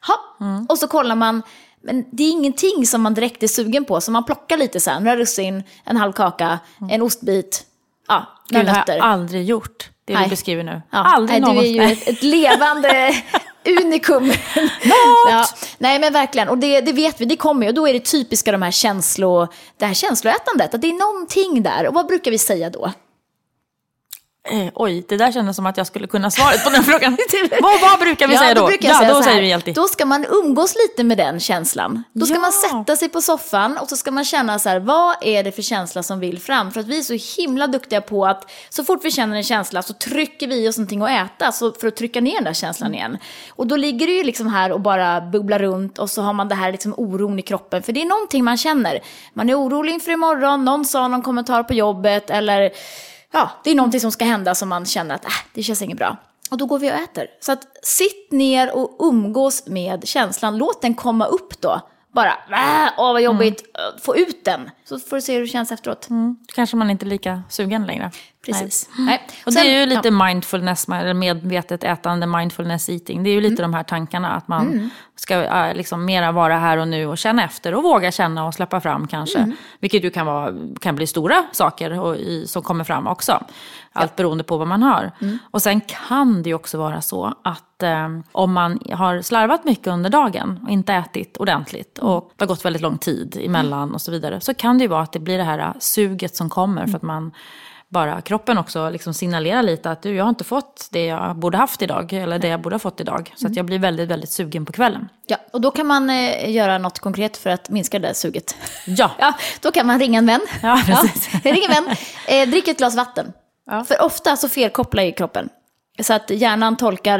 [0.07, 0.45] Ha.
[0.47, 0.65] Mm.
[0.69, 1.41] Och så kollar man,
[1.83, 5.03] men det är ingenting som man direkt är sugen på, så man plockar lite sen,
[5.03, 7.65] några russin, en halv kaka, en ostbit,
[8.07, 8.97] ja, några det har nötter.
[8.97, 10.23] jag aldrig gjort, det Nej.
[10.23, 10.81] du beskriver nu.
[10.91, 13.13] Ja, Aldrig nej, du är ju ett, ett levande
[13.83, 14.31] unikum.
[15.29, 15.45] ja,
[15.77, 17.67] nej men verkligen, och det, det vet vi, det kommer ju.
[17.69, 21.63] Och då är det typiska de här känslo, det här känsloätandet, att det är någonting
[21.63, 21.87] där.
[21.87, 22.91] Och vad brukar vi säga då?
[24.49, 27.17] Eh, oj, det där kändes som att jag skulle kunna svaret på den frågan.
[27.61, 28.61] vad, vad brukar vi Ja, säga då?
[28.71, 29.71] jag ja, säga då säger vi hjälti.
[29.73, 32.03] Då ska man umgås lite med den känslan.
[32.13, 32.39] Då ska Ja.
[32.41, 35.51] man sätta sig på soffan och så ska man känna så här, vad är det
[35.51, 36.71] för känsla som vill fram?
[36.71, 39.81] För att vi är så himla duktiga på att så fort vi känner en känsla
[39.81, 42.93] så trycker vi oss någonting att äta så för att trycka ner den där känslan
[42.95, 43.17] igen.
[43.49, 46.47] Och då ligger det ju liksom här och bara bubblar runt och så har man
[46.47, 47.83] det här liksom oron i kroppen.
[47.83, 48.99] För det är någonting man känner.
[49.33, 52.71] Man är orolig inför imorgon, någon sa någon kommentar på jobbet eller
[53.31, 55.97] ja, det är någonting som ska hända som man känner att äh, det känns inget
[55.97, 56.17] bra.
[56.51, 57.27] Och då går vi och äter.
[57.41, 60.57] Så att sitt ner och umgås med känslan.
[60.57, 61.81] Låt den komma upp då.
[62.13, 63.99] Bara, äh, åh vad jobbigt, Mm.
[64.01, 64.69] få ut den.
[64.85, 66.07] Så får du se hur det känns efteråt.
[66.09, 68.11] Då kanske man inte är lika sugen längre.
[68.45, 68.89] Precis.
[68.97, 69.21] Nej.
[69.45, 70.25] Och Sen- det är ju lite ja.
[70.25, 73.23] mindfulness, eller medvetet ätande, mindfulness eating.
[73.23, 73.71] Det är ju lite Mm.
[73.71, 77.43] de här tankarna att man ska äh, liksom mera vara här och nu och känna
[77.43, 79.37] efter och våga känna och släppa fram kanske.
[79.39, 79.55] Mm.
[79.79, 83.43] Vilket ju kan, vara, kan bli stora saker och, i, som kommer fram också.
[83.93, 85.11] Allt beroende på vad man har.
[85.21, 85.37] Mm.
[85.51, 89.87] Och sen kan det ju också vara så att eh, om man har slarvat mycket
[89.87, 92.11] under dagen och inte ätit ordentligt Mm.
[92.13, 94.41] och det har gått väldigt lång tid emellan och så vidare.
[94.41, 96.95] Så kan det ju vara att det blir det här äh, suget som kommer för
[96.95, 97.31] att man
[97.91, 101.57] bara kroppen också liksom signalerar lite att du, jag har inte fått det jag borde
[101.57, 103.33] haft idag eller det jag borde ha fått idag.
[103.35, 105.09] Så att jag blir väldigt, väldigt sugen på kvällen.
[105.27, 108.55] Ja, och då kan man eh, göra något konkret för att minska det där suget.
[108.85, 110.41] Ja, Ja, då kan man ringa en vän.
[110.61, 111.43] Ja, precis.
[111.43, 111.95] ring en vän.
[112.27, 113.33] Eh, drick ett glas vatten.
[113.65, 113.83] Ja.
[113.83, 115.49] För ofta så felkopplar ju kroppen.
[116.01, 117.19] Så att hjärnan tolkar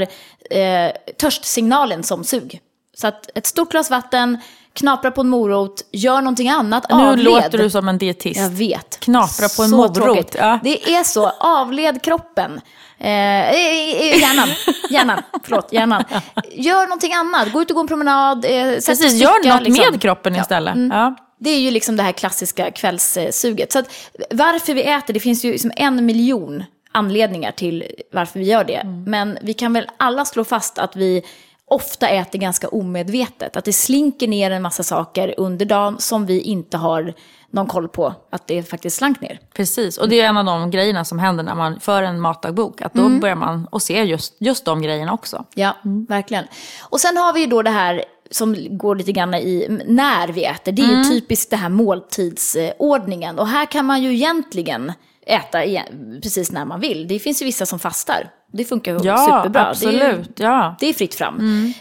[0.52, 2.60] eh, törstsignalen som sug.
[2.98, 4.38] Så att ett stort glas vatten,
[4.74, 7.26] knapra på en morot, gör någonting annat, nu avled.
[7.26, 8.40] låter du som en dietist.
[8.40, 9.00] Jag vet.
[9.00, 10.36] Knapra på en Så morot.
[10.38, 10.60] Ja.
[10.64, 12.62] Det är så, avled kroppen.
[13.00, 14.48] Eh, hjärnan,
[14.90, 16.04] hjärnan, förlåt, hjärnan.
[16.52, 19.92] Gör någonting annat, gå ut och gå en promenad, eh, Precis, gör något liksom.
[19.92, 20.42] med kroppen Ja.
[20.42, 20.76] istället.
[20.76, 20.98] Mm.
[20.98, 21.16] Ja.
[21.40, 23.72] Det är ju liksom det här klassiska kvällssuget.
[23.72, 23.86] Så att
[24.32, 28.76] varför vi äter, det finns ju liksom en miljon anledningar till varför vi gör det.
[28.76, 29.04] Mm.
[29.04, 31.24] Men vi kan väl alla slå fast att vi
[31.72, 33.58] ofta äter ganska omedvetet.
[33.58, 37.14] Att det slinker ner en massa saker under dagen som vi inte har
[37.52, 39.40] någon koll på att det faktiskt slank ner.
[39.54, 42.82] Precis, och det är en av de grejerna som händer när man för en matdagbok.
[42.82, 43.20] Att då Mm.
[43.20, 45.46] börjar man att se just, just de grejerna också.
[45.56, 45.76] Ja,
[46.08, 46.46] verkligen.
[46.82, 50.46] Och sen har vi ju då det här som går lite grann i när vi
[50.46, 50.72] äter.
[50.72, 53.40] Det är ju typiskt det här måltidsordningen.
[53.40, 54.92] Och här kan man ju egentligen
[55.32, 57.08] äta igen, precis när man vill.
[57.08, 58.30] Det finns ju vissa som fastar.
[58.54, 59.68] Det funkar Ja, superbra.
[59.68, 60.36] absolut.
[60.36, 60.76] Det är, ja.
[60.80, 61.36] det är fritt fram.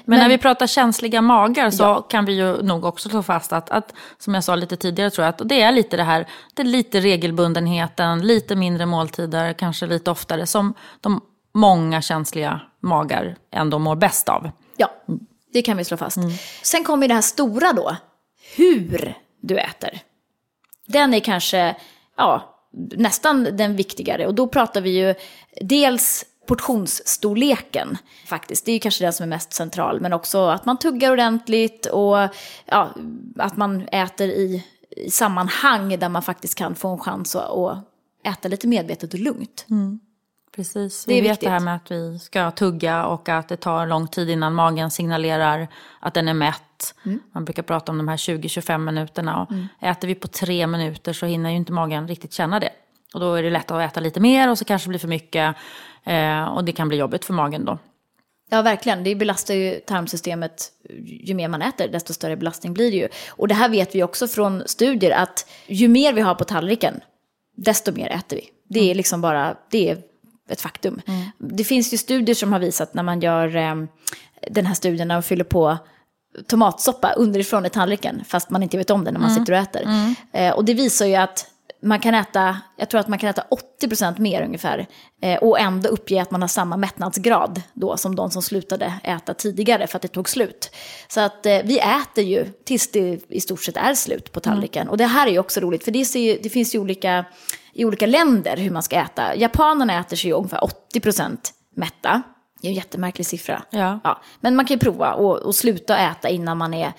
[0.05, 3.71] Men, när vi pratar känsliga magar så kan vi ju nog också slå fast att,
[3.71, 6.63] att, som jag sa lite tidigare tror jag, att det är lite det här, det
[6.63, 11.21] är lite regelbundenheten, lite mindre måltider, kanske lite oftare, som de
[11.55, 14.51] många känsliga magar ändå mår bäst av.
[14.77, 14.91] Ja,
[15.53, 16.19] det kan vi slå fast.
[16.63, 17.97] Sen kommer det här stora då.
[18.57, 20.01] Hur du äter.
[20.87, 21.77] Den är kanske,
[22.17, 24.27] ja, nästan den viktigare.
[24.27, 25.15] Och då pratar vi ju
[25.61, 28.67] dels portionsstorleken faktiskt.
[28.67, 30.01] Det är kanske den som är mest central.
[30.01, 32.17] Men också att man tuggar ordentligt och
[32.67, 32.91] ja,
[33.39, 37.79] att man äter i, i sammanhang där man faktiskt kan få en chans att, att
[38.25, 39.67] äta lite medvetet och lugnt.
[40.57, 41.47] Precis, Det är vi vet viktigt.
[41.47, 44.91] det här med att vi ska tugga och att det tar lång tid innan magen
[44.91, 45.69] signalerar
[46.01, 46.63] att den är mätt.
[47.07, 47.21] Mm.
[47.33, 49.43] Man brukar prata om de här 20-25 minuterna.
[49.43, 52.71] Och Äter vi på tre minuter så hinner ju inte magen riktigt känna det.
[53.15, 55.09] Och då är det lätt att äta lite mer och så kanske det blir för
[55.09, 55.57] mycket.
[56.05, 57.79] Eh, och det kan bli jobbigt för magen då.
[58.51, 59.05] Ja, verkligen.
[59.05, 60.73] Det belastar ju tarmsystemet.
[61.05, 63.09] Ju mer man äter, desto större belastning blir det ju.
[63.29, 67.01] Och det här vet vi också från studier, att ju mer vi har på tallriken,
[67.57, 68.49] desto mer äter vi.
[68.69, 69.99] Det är liksom bara, det är
[70.49, 71.01] ett faktum.
[71.39, 73.75] Det finns ju studier som har visat när man gör eh,
[74.51, 75.79] den här studien när man fyller på
[76.47, 79.89] tomatsoppa underifrån i tallriken, fast man inte vet om det när man sitter och äter.
[80.33, 81.47] Eh, och det visar ju att
[81.83, 83.45] man kan äta, jag tror att man kan äta
[83.83, 84.87] 80% mer ungefär.
[85.23, 89.35] Eh, och ändå uppge att man har samma mättnadsgrad då som de som slutade äta
[89.35, 90.71] tidigare för att det tog slut.
[91.09, 94.89] Så att eh, vi äter ju tills det i stort sett är slut på tallriken.
[94.89, 97.25] Och det här är ju också roligt, för det, ju, det finns ju olika,
[97.73, 99.37] i olika länder hur man ska äta.
[99.37, 100.61] Japanerna äter sig ju ungefär
[100.95, 101.37] 80%
[101.77, 102.23] mätta.
[102.61, 103.63] Det är en jättemärklig siffra.
[103.71, 104.01] Ja.
[104.05, 106.93] Ja, men man kan ju prova och, och sluta äta innan man, är,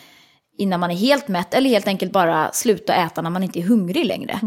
[0.58, 1.54] innan man är helt mätt.
[1.54, 4.40] Eller helt enkelt bara sluta äta när man inte är hungrig längre.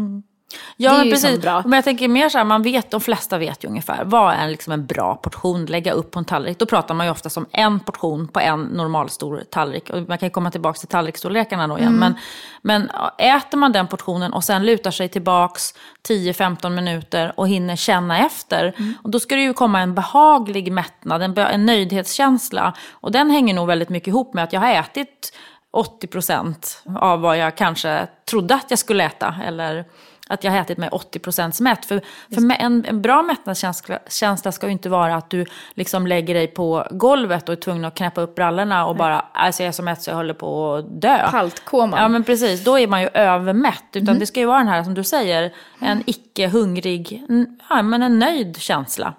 [0.77, 1.41] Ja, Det är men ju precis.
[1.41, 1.61] bra.
[1.65, 4.47] Men jag tänker mer så här, man vet, de flesta vet ju ungefär vad är
[4.47, 6.59] liksom en bra portion lägga upp på en tallrik.
[6.59, 9.89] Då pratar man ju ofta om en portion på en normalstor tallrik.
[9.89, 11.95] Och man kan ju komma tillbaka till tallriksstorlekarna då igen.
[11.95, 11.99] Mm.
[11.99, 12.15] Men,
[12.61, 15.73] men äter man den portionen och sen lutar sig tillbaks
[16.09, 18.73] 10-15 minuter och hinner känna efter.
[18.77, 18.93] Mm.
[19.03, 22.73] Och då ska det ju komma en behaglig mättnad, en, en nöjdhetskänsla.
[22.91, 25.33] Och den hänger nog väldigt mycket ihop med att jag har ätit
[25.75, 29.35] 80% av vad jag kanske trodde att jag skulle äta.
[29.45, 29.85] Eller
[30.29, 31.85] att jag har ätit mig 80% mätt.
[31.85, 32.01] För,
[32.33, 36.87] för en, en bra mättnadskänsla ska ju inte vara att du liksom lägger dig på
[36.91, 40.01] golvet och är tvungen att knäppa upp brallorna och bara, alltså jag är så mätt
[40.01, 41.31] så jag håller på att dö.
[41.31, 42.01] Paltkoman.
[42.01, 43.83] Ja men precis, då är man ju övermätt.
[43.93, 44.19] Utan Mm.
[44.19, 47.23] det ska ju vara den här, som du säger, en icke hungrig,
[47.69, 49.13] ja men en nöjd känsla.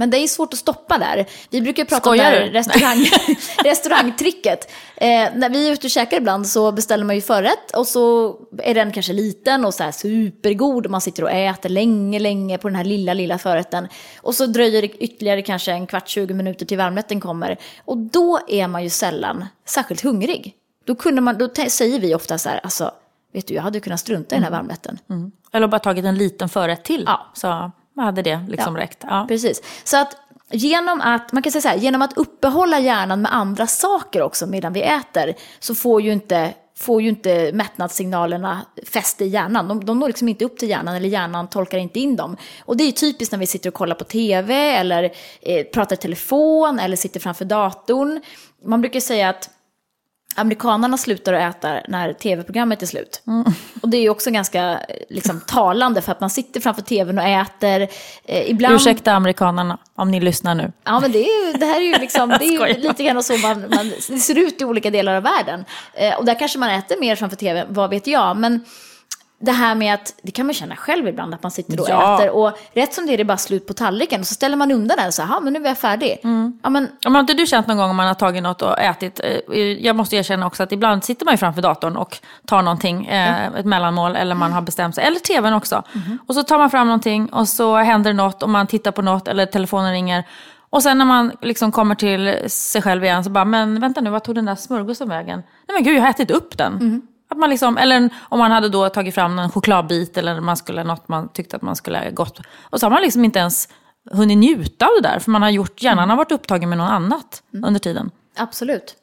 [0.00, 1.26] Men det är svårt att stoppa där.
[1.50, 3.06] Vi brukar prata Skojar om det här restaurang,
[3.64, 4.70] restaurangtricket.
[4.96, 8.36] Eh, när vi är ute och käkar ibland så beställer man ju förrätt och så
[8.58, 10.86] är den kanske liten och så här supergod.
[10.86, 13.88] och Man sitter och äter länge, länge på den här lilla, lilla förrätten.
[14.20, 17.56] Och så dröjer det ytterligare kanske en kvart, 20 minuter till varmrätten kommer.
[17.84, 20.54] Och då är man ju sällan särskilt hungrig.
[20.84, 22.90] Då, kunde man, då säger vi ofta så här, alltså,
[23.32, 24.98] vet du, jag hade kunnat strunta i den här varmrätten.
[25.52, 27.02] Eller bara tagit en liten förrätt till.
[27.06, 27.26] Ja.
[27.34, 28.82] Så hade det liksom Ja.
[28.82, 29.04] räckt.
[29.08, 29.24] Ja.
[29.28, 29.62] Precis.
[29.84, 30.16] Så att
[30.52, 34.46] genom att, man kan säga så här, genom att uppehålla hjärnan med andra saker också
[34.46, 38.60] medan vi äter så får ju inte, får ju inte mättnadssignalerna
[38.92, 39.68] fäste i hjärnan.
[39.68, 42.36] De, de når liksom inte upp till hjärnan eller hjärnan tolkar inte in dem.
[42.64, 45.04] Och det är typiskt när vi sitter och kollar på tv eller
[45.42, 48.20] eh, pratar i telefon eller sitter framför datorn.
[48.64, 49.50] Man brukar säga att
[50.36, 53.22] amerikanerna slutar att äta när tv-programmet är slut.
[53.82, 57.24] Och det är ju också ganska liksom, talande för att man sitter framför tvn och
[57.24, 57.88] äter.
[58.24, 58.74] Eh, ibland...
[58.74, 60.72] Ursäkta amerikanerna om ni lyssnar nu.
[60.84, 63.22] Ja, men det, är ju, det här är ju, liksom, det är ju lite grann
[63.22, 65.64] så man, man, det ser ut i olika delar av världen.
[65.94, 68.36] Eh, och där kanske man äter mer framför tv, vad vet jag.
[68.36, 68.64] Men
[69.42, 72.14] det här med att, det kan man känna själv ibland, att man sitter och Ja.
[72.18, 74.70] äter och rätt som det är det bara slut på tallriken och så ställer man
[74.72, 76.18] undan den och så här, "Ja, men nu är jag färdig.
[76.62, 79.20] Ja, men har inte du känt någon gång om man har tagit något och ätit,
[79.24, 83.06] eh, jag måste erkänna också att ibland sitter man ju framför datorn och tar någonting,
[83.06, 85.82] eh, ett mellanmål eller man har bestämt sig, eller tvn också.
[86.26, 89.28] Och så tar man fram någonting och så händer något och man tittar på något
[89.28, 90.24] eller telefonen ringer.
[90.70, 94.10] Och sen när man liksom kommer till sig själv igen så bara, men vänta nu,
[94.10, 95.38] vad tog den där smörgåsen vägen?
[95.68, 97.02] Nej men gud, jag har ätit upp den.
[97.30, 100.84] Att man liksom, eller om man hade då tagit fram en chokladbit eller man skulle,
[100.84, 102.38] något man tyckte att man skulle ha gått.
[102.62, 103.68] Och så har man liksom inte ens
[104.12, 105.18] hunnit njuta av det där.
[105.18, 108.10] För man har gjort, hjärnan har varit upptagen med något annat under tiden.
[108.36, 108.96] absolut.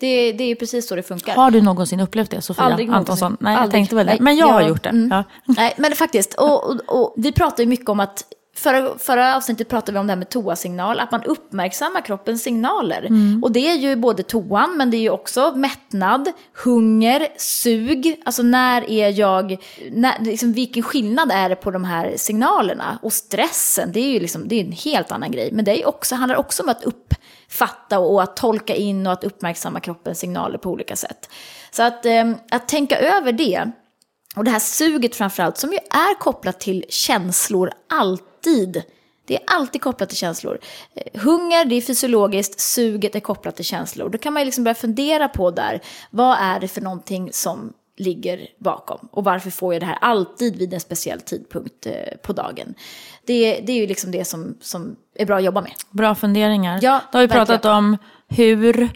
[0.00, 1.34] Det, det är precis så det funkar.
[1.34, 2.90] Har du någonsin upplevt det Sofia Aldrig.
[2.90, 3.36] Antonsson?
[3.40, 3.72] Nej, jag Aldrig.
[3.78, 4.16] tänkte väl det.
[4.20, 4.88] Men jag har jag- gjort det.
[4.88, 5.08] mm.
[5.10, 5.24] Ja.
[5.56, 6.34] Nej, men faktiskt.
[6.34, 8.24] Och, och, och vi pratar ju mycket om att,
[8.58, 12.98] förra, förra avsnittet pratade vi om det här med toasignal, att man uppmärksammar kroppens signaler.
[12.98, 13.44] Mm.
[13.44, 16.28] Och det är ju både toan, men det är ju också mättnad,
[16.64, 18.22] hunger, sug.
[18.24, 19.56] Alltså när är jag,
[19.92, 22.98] när, liksom, vilken skillnad är det på de här signalerna?
[23.02, 25.50] Och stressen, det är ju liksom, det är en helt annan grej.
[25.52, 29.24] Men det är också, handlar också om att uppfatta och att tolka in och att
[29.24, 31.30] uppmärksamma kroppens signaler på olika sätt.
[31.70, 33.70] Så att, eh, att tänka över det,
[34.36, 38.27] och det här suget framförallt, som ju är kopplat till känslor alltid.
[39.24, 40.58] Det är alltid kopplat till känslor.
[40.94, 44.08] Eh, Hunger, det är fysiologiskt, suget är kopplat till känslor.
[44.08, 48.48] Då kan man liksom börja fundera på där, vad är det för någonting som ligger
[48.58, 49.08] bakom?
[49.12, 52.74] Och varför får jag det här alltid vid en speciell tidpunkt eh, på dagen?
[53.26, 55.72] Det, det är ju liksom det som, som är bra att jobba med.
[55.90, 56.78] Bra funderingar.
[56.82, 57.46] Ja, Då har vi verkligen.
[57.46, 57.96] pratat om
[58.28, 58.90] hur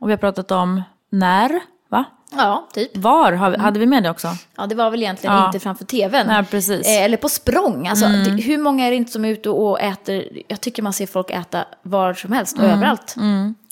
[0.00, 1.60] och vi har pratat om när.
[1.90, 2.04] Va?
[2.36, 2.96] Ja, typ.
[2.96, 4.28] Var vi, hade vi med det också?
[4.56, 5.46] Ja, det var väl egentligen Ja.
[5.46, 6.26] inte framför tvn.
[6.26, 6.86] Nej, precis.
[6.86, 7.88] Eh, eller på språng.
[7.88, 8.24] Alltså, Mm.
[8.36, 10.28] det, hur många är det inte som är ute och äter?
[10.48, 12.76] Jag tycker man ser folk äta var som helst och Mm.
[12.76, 13.14] överallt.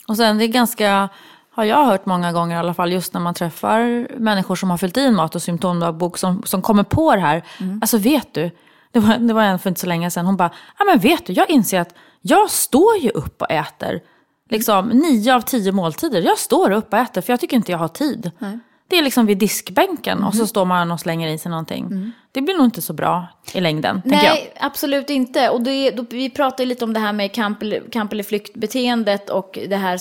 [0.07, 1.09] Och sen det är ganska,
[1.55, 4.77] har jag hört många gånger i alla fall, just när man träffar människor som har
[4.77, 7.43] fyllt i en mat och symptomdagbok som, som kommer på det här.
[7.81, 8.51] Alltså vet du,
[8.91, 10.49] det var, det var en för inte så länge sedan, hon bara,
[10.79, 13.99] ja men vet du, jag inser att jag står ju upp och äter.
[14.49, 17.79] Liksom nio av tio måltider, jag står upp och äter för jag tycker inte jag
[17.79, 18.31] har tid.
[18.87, 22.13] Det är liksom vid diskbänken och så står man och slänger i sig någonting.
[22.31, 24.33] Det blir nog inte så bra i längden, tänker jag.
[24.33, 25.49] Nej, absolut inte.
[25.49, 29.59] Och det, då, vi pratade lite om det här med kamp kamp eller flyktbeteendet och
[29.69, 29.99] det här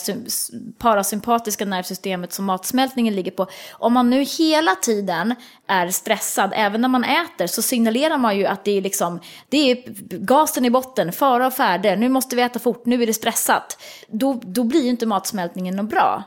[0.79, 3.47] parasympatiska nervsystemet som matsmältningen ligger på.
[3.73, 5.35] Om man nu hela tiden
[5.67, 9.71] är stressad, även när man äter, så signalerar man ju att det är, liksom, det
[9.71, 9.85] är
[10.19, 13.79] gasen i botten, fara och färde, nu måste vi äta fort, nu är det stressat.
[14.09, 16.25] Då, då blir ju inte matsmältningen något bra.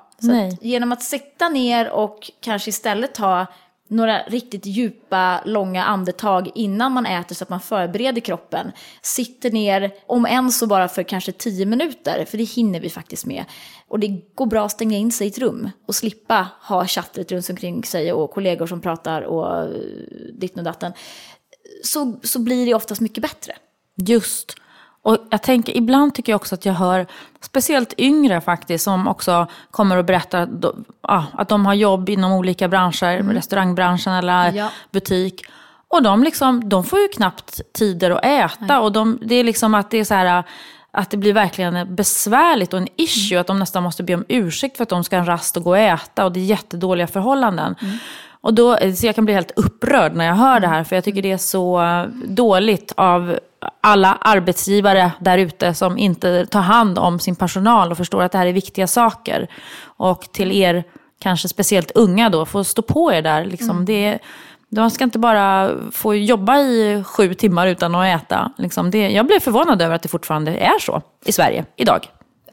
[0.53, 3.47] Att genom att sitta ner och kanske istället ta
[3.89, 8.71] några riktigt djupa, långa andetag innan man äter så att man förbereder kroppen.
[9.01, 13.25] Sitter ner, om än så bara för kanske 10 minuter, för det hinner vi faktiskt
[13.25, 13.45] med.
[13.87, 17.31] Och det går bra att stänga in sig i ett rum och slippa ha chattret
[17.31, 19.69] runt omkring sig och kollegor som pratar och eh,
[20.33, 20.93] ditten och datten.
[21.83, 23.53] Så, så blir det oftast mycket bättre.
[23.95, 24.55] Just.
[25.01, 27.05] Och jag tänker, ibland tycker jag också att jag hör,
[27.41, 32.09] speciellt yngre faktiskt, som också kommer och berättar att de, ja, att de har jobb
[32.09, 34.69] inom olika branscher, restaurangbranschen eller Ja.
[34.91, 35.45] butik.
[35.87, 38.79] Och de, liksom, de får ju knappt tider att äta.
[38.81, 40.43] Och de, det är liksom att det är så här,
[40.91, 43.39] att det blir verkligen besvärligt och en issue.
[43.39, 45.63] Att de nästan måste be om ursäkt för att de ska ha en rast och
[45.63, 46.25] gå och äta.
[46.25, 47.75] Och det är jättedåliga förhållanden.
[48.41, 51.03] Och då, så jag kan bli helt upprörd när jag hör det här, för jag
[51.03, 51.81] tycker det är så
[52.25, 53.39] dåligt av
[53.81, 58.37] alla arbetsgivare där ute som inte tar hand om sin personal och förstår att det
[58.37, 59.47] här är viktiga saker.
[59.83, 60.83] Och till er,
[61.19, 63.45] kanske speciellt unga då, får stå på er där.
[63.45, 63.69] Liksom.
[63.69, 63.85] Mm.
[63.85, 64.19] Det,
[64.69, 68.51] man ska inte bara få jobba i sju timmar utan att äta.
[68.57, 72.07] Liksom det, jag blev förvånad över att det fortfarande är så i Sverige idag.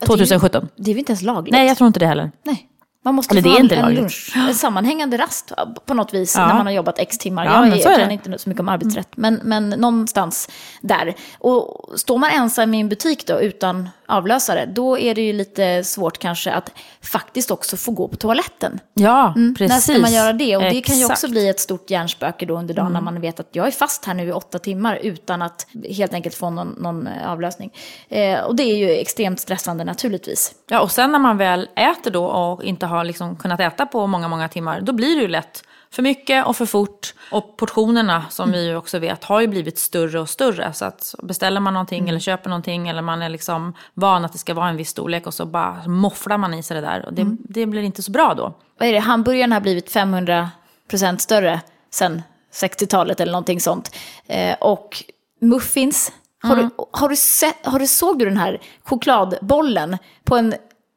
[0.07, 0.69] 2017.
[0.77, 1.53] Det är väl inte ens lagligt?
[1.53, 2.31] Nej, jag tror inte det heller.
[2.43, 2.69] Nej.
[3.07, 5.53] Man måste Eller få en, lunch, en sammanhängande rast
[5.85, 6.47] på något vis ja.
[6.47, 7.45] när man har jobbat x timmar.
[7.45, 9.35] Ja, jag kan inte så mycket om arbetsrätt, mm.
[9.41, 10.49] men, men någonstans
[10.81, 11.15] där.
[11.39, 15.85] Och står man ensam i en butik då utan avlösare, då är det ju lite
[15.85, 18.81] svårt kanske att faktiskt också få gå på toaletten.
[18.95, 19.55] Ja, mm.
[19.55, 19.89] precis.
[19.89, 20.57] När ska man göra det?
[20.57, 23.05] Och det kan ju också bli ett stort hjärnspöke då under dagen mm.
[23.05, 26.15] när man vet att jag är fast här nu i åtta timmar utan att helt
[26.15, 27.73] enkelt få någon, någon eh, avlösning.
[28.09, 30.55] Eh, och det är ju extremt stressande naturligtvis.
[30.69, 34.07] Ja, och sen när man väl äter då och inte har liksom kunnat äta på
[34.07, 37.15] många, många timmar, då blir det ju lätt för mycket och för fort.
[37.31, 40.73] Och portionerna, som vi ju också vet, har ju blivit större och större.
[40.73, 42.09] Så att beställer man någonting mm.
[42.09, 45.27] eller köper någonting eller man är liksom van att det ska vara en viss storlek
[45.27, 47.07] och så bara mofflar man i sig det där.
[47.07, 47.39] Och det, mm.
[47.41, 48.55] det blir inte så bra då.
[48.79, 51.61] Vad är det, hamburgaren har blivit 500% större
[51.91, 52.23] sen
[52.53, 53.95] 60-talet eller någonting sånt.
[54.27, 55.05] Eh, och
[55.41, 56.13] muffins,
[56.43, 56.71] har, mm.
[56.77, 60.55] du, har, du sett, har du såg du den här chokladbollen på en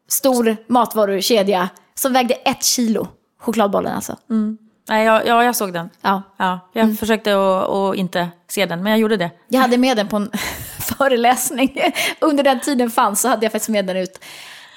[0.08, 3.08] stor matvarukedja som vägde ett kilo?
[3.40, 4.16] Chokladbollen alltså.
[4.30, 4.58] Mm.
[4.90, 5.90] Nej, jag, ja, jag såg den.
[6.02, 6.22] Ja.
[6.38, 6.98] Ja, jag mm.
[6.98, 9.32] försökte att inte se den, men jag gjorde det.
[9.48, 10.32] Jag hade med den på en
[10.98, 11.82] föreläsning.
[12.20, 14.20] Under den tiden fanns så hade jag faktiskt med den ut.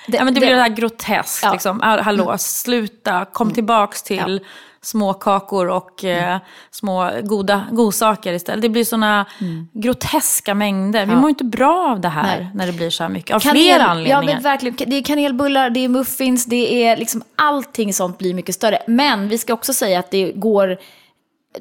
[0.06, 1.42] Det, ja, men det, det blir det här groteskt.
[1.42, 1.52] Ja.
[1.52, 1.80] Liksom.
[1.80, 2.38] Hallå, mm.
[2.38, 3.54] sluta, kom mm.
[3.54, 4.48] tillbaks till ja
[4.82, 6.40] små kakor och eh, mm.
[6.70, 8.62] små goda godsaker istället.
[8.62, 9.68] Det blir sådana mm.
[9.72, 11.00] groteska mängder.
[11.00, 11.06] Ja.
[11.06, 12.50] Vi mår inte bra av det här Nej.
[12.54, 13.36] när det blir så här mycket.
[13.36, 14.22] Av Kanel, flera anledningar.
[14.22, 14.90] Ja, men verkligen.
[14.90, 18.78] Det är kanelbullar, det är muffins, det är liksom allting sånt blir mycket större.
[18.86, 20.78] Men vi ska också säga att det går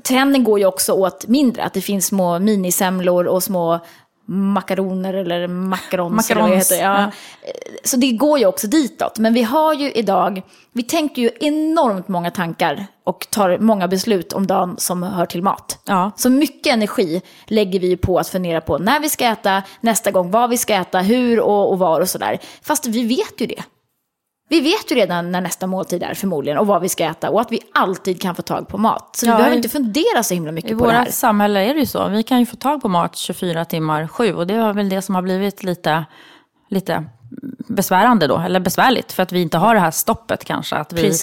[0.03, 3.79] Trenden går ju också åt mindre, att det finns små minisemlor och små
[4.31, 6.29] makaroner eller macarons.
[6.29, 6.83] macarons eller.
[6.83, 7.01] Ja.
[7.01, 7.11] ja.
[7.83, 9.19] Så det går ju också ditåt.
[9.19, 10.41] Men vi har ju idag,
[10.73, 15.43] vi tänker ju enormt många tankar och tar många beslut om dagen som hör till
[15.43, 15.79] mat.
[15.85, 16.11] Ja.
[16.15, 20.31] Så mycket energi lägger vi på att fundera på när vi ska äta, nästa gång
[20.31, 22.39] vad vi ska äta, hur och, och var och sådär.
[22.61, 23.63] Fast vi vet ju det.
[24.51, 27.41] Vi vet ju redan när nästa måltid är förmodligen och vad vi ska äta och
[27.41, 29.15] att vi alltid kan få tag på mat.
[29.15, 31.01] Så ja, vi behöver inte fundera så himla mycket på det här.
[31.01, 32.07] I vårt samhälle är det ju så.
[32.07, 35.01] Vi kan ju få tag på mat 24 timmar 7 och det är väl det
[35.01, 36.05] som har blivit lite,
[36.69, 37.05] lite
[37.67, 40.75] besvärande då, eller besvärligt, för att vi inte har det här stoppet kanske.
[40.75, 41.13] Att vi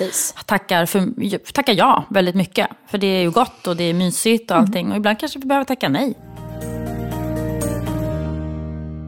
[0.46, 2.68] tackar, för, tackar ja väldigt mycket.
[2.86, 4.66] För det är ju gott och det är mysigt och mm.
[4.66, 4.86] allting.
[4.86, 4.92] Mm.
[4.92, 6.14] Och ibland kanske vi behöver tacka nej.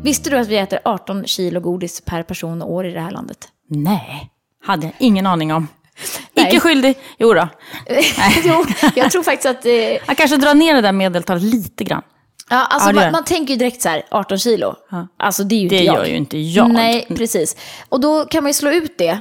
[0.03, 3.11] Visste du att vi äter 18 kilo godis per person och år i det här
[3.11, 3.49] landet?
[3.71, 4.31] Nej,
[4.64, 5.68] hade jag ingen aning om.
[6.35, 6.47] Nej.
[6.47, 6.99] Icke skyldig.
[7.18, 7.49] Jo då.
[8.45, 8.64] jo,
[8.95, 9.66] jag tror faktiskt att...
[9.66, 9.73] Eh...
[9.73, 12.03] Jag kanske drar ner det där medeltalet lite grann.
[12.51, 14.75] Ja, alltså ja, man, man, tänker ju direkt så här, 18 kilo.
[14.91, 15.07] Ja.
[15.16, 15.97] Alltså det är ju det inte jag.
[15.97, 16.71] Det gör ju inte jag.
[16.71, 17.57] Nej, precis.
[17.89, 19.21] Och då kan man ju slå ut det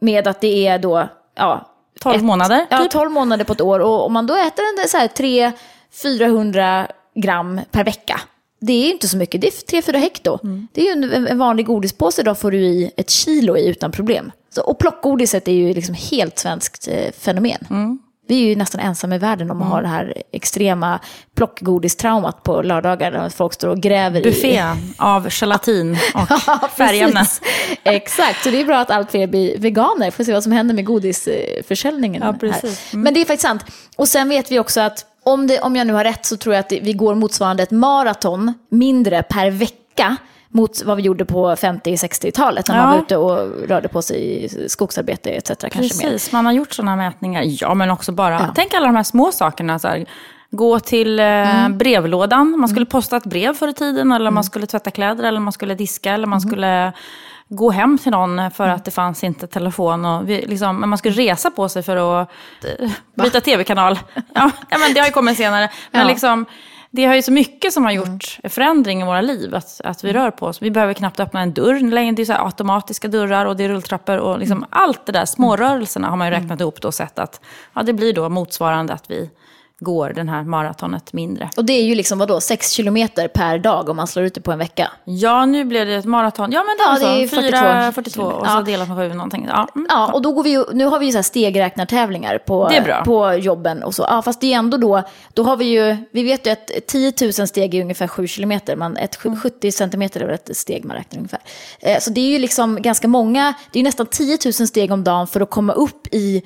[0.00, 1.72] med att det är då, ja...
[2.00, 2.58] 12 ett, månader?
[2.58, 2.66] Typ.
[2.70, 3.80] Ja, 12 månader på ett år.
[3.80, 8.20] Och om man då äter en så här 300-400 gram per vecka
[8.60, 10.38] det är inte så mycket, det är 3-4 hekto.
[10.42, 10.68] Mm.
[10.72, 14.32] Det är en, en vanlig godispåse, då får du i ett kilo i utan problem.
[14.54, 17.66] Så, och plockgodiset är ju liksom helt svenskt eh, fenomen.
[17.70, 17.98] Mm.
[18.28, 19.72] Vi är ju nästan ensamma i världen om att mm.
[19.72, 21.00] ha det här extrema
[21.36, 24.62] plockgodistraumat på lördagar där folk står och gräver Buffé i...
[24.98, 27.26] av gelatin och ja, färgämnen.
[27.84, 30.10] Exakt, så det är bra att allt fler blir veganer.
[30.10, 32.22] Får se vad som händer med godisförsäljningen.
[32.22, 32.92] Ja, precis.
[32.92, 33.02] Mm.
[33.02, 33.64] Men det är faktiskt sant.
[33.96, 36.54] Och sen vet vi också att om, det, om jag nu har rätt så tror
[36.54, 40.16] jag att vi går motsvarande ett maraton mindre per vecka
[40.48, 42.82] mot vad vi gjorde på 50-60-talet när ja.
[42.82, 45.50] man var ute och rörde på sig i skogsarbete etc.
[45.72, 46.38] Precis, mer.
[46.38, 47.42] man har gjort sådana mätningar.
[47.46, 48.52] Ja, men också bara, ja.
[48.54, 49.78] tänk alla de här små sakerna.
[49.78, 50.06] Så här,
[50.50, 51.78] gå till eh, mm.
[51.78, 52.90] brevlådan, man skulle mm.
[52.90, 54.34] posta ett brev förr i tiden, eller mm.
[54.34, 56.50] man skulle tvätta kläder, eller man skulle diska, eller man mm.
[56.50, 56.92] skulle
[57.48, 60.04] gå hem till någon för att det fanns inte telefon.
[60.04, 62.30] Och vi, liksom, men man skulle resa på sig för att
[62.80, 63.98] uh, byta tv-kanal.
[64.34, 65.70] Ja, men det har ju kommit senare.
[65.90, 66.08] Men ja.
[66.08, 66.46] liksom,
[66.96, 68.50] det har ju så mycket som har gjort mm.
[68.50, 70.62] förändring i våra liv, att, att vi rör på oss.
[70.62, 73.68] Vi behöver knappt öppna en dörr längre, det är så automatiska dörrar och det är
[73.68, 74.16] rulltrappor.
[74.16, 74.68] Och liksom mm.
[74.70, 76.60] Allt det där, smårörelserna har man ju räknat mm.
[76.60, 77.40] ihop då och sett att
[77.74, 79.30] ja, det blir då motsvarande att vi
[79.80, 81.50] går den här maratonet mindre.
[81.56, 84.40] Och det är ju liksom vadå, 6 kilometer per dag om man slår ut det
[84.40, 84.90] på en vecka?
[85.04, 86.52] Ja, nu blev det ett maraton.
[86.52, 88.62] Ja, men det, ja, det är 42, 4, 42 och så ja.
[88.62, 89.46] delat med 7 någonting.
[89.48, 89.86] Ja, mm.
[89.90, 92.70] ja och då går vi ju, nu har vi ju så här stegräknartävlingar på,
[93.04, 94.06] på jobben och så.
[94.08, 95.02] Ja, fast det är ändå då,
[95.34, 98.76] då har vi ju, vi vet ju att 10 000 steg är ungefär 7 kilometer,
[98.76, 99.40] men ett mm.
[99.40, 101.40] 70 centimeter är ett steg man räknar ungefär.
[101.80, 104.92] Eh, så det är ju liksom ganska många, det är ju nästan 10 000 steg
[104.92, 106.42] om dagen för att komma upp i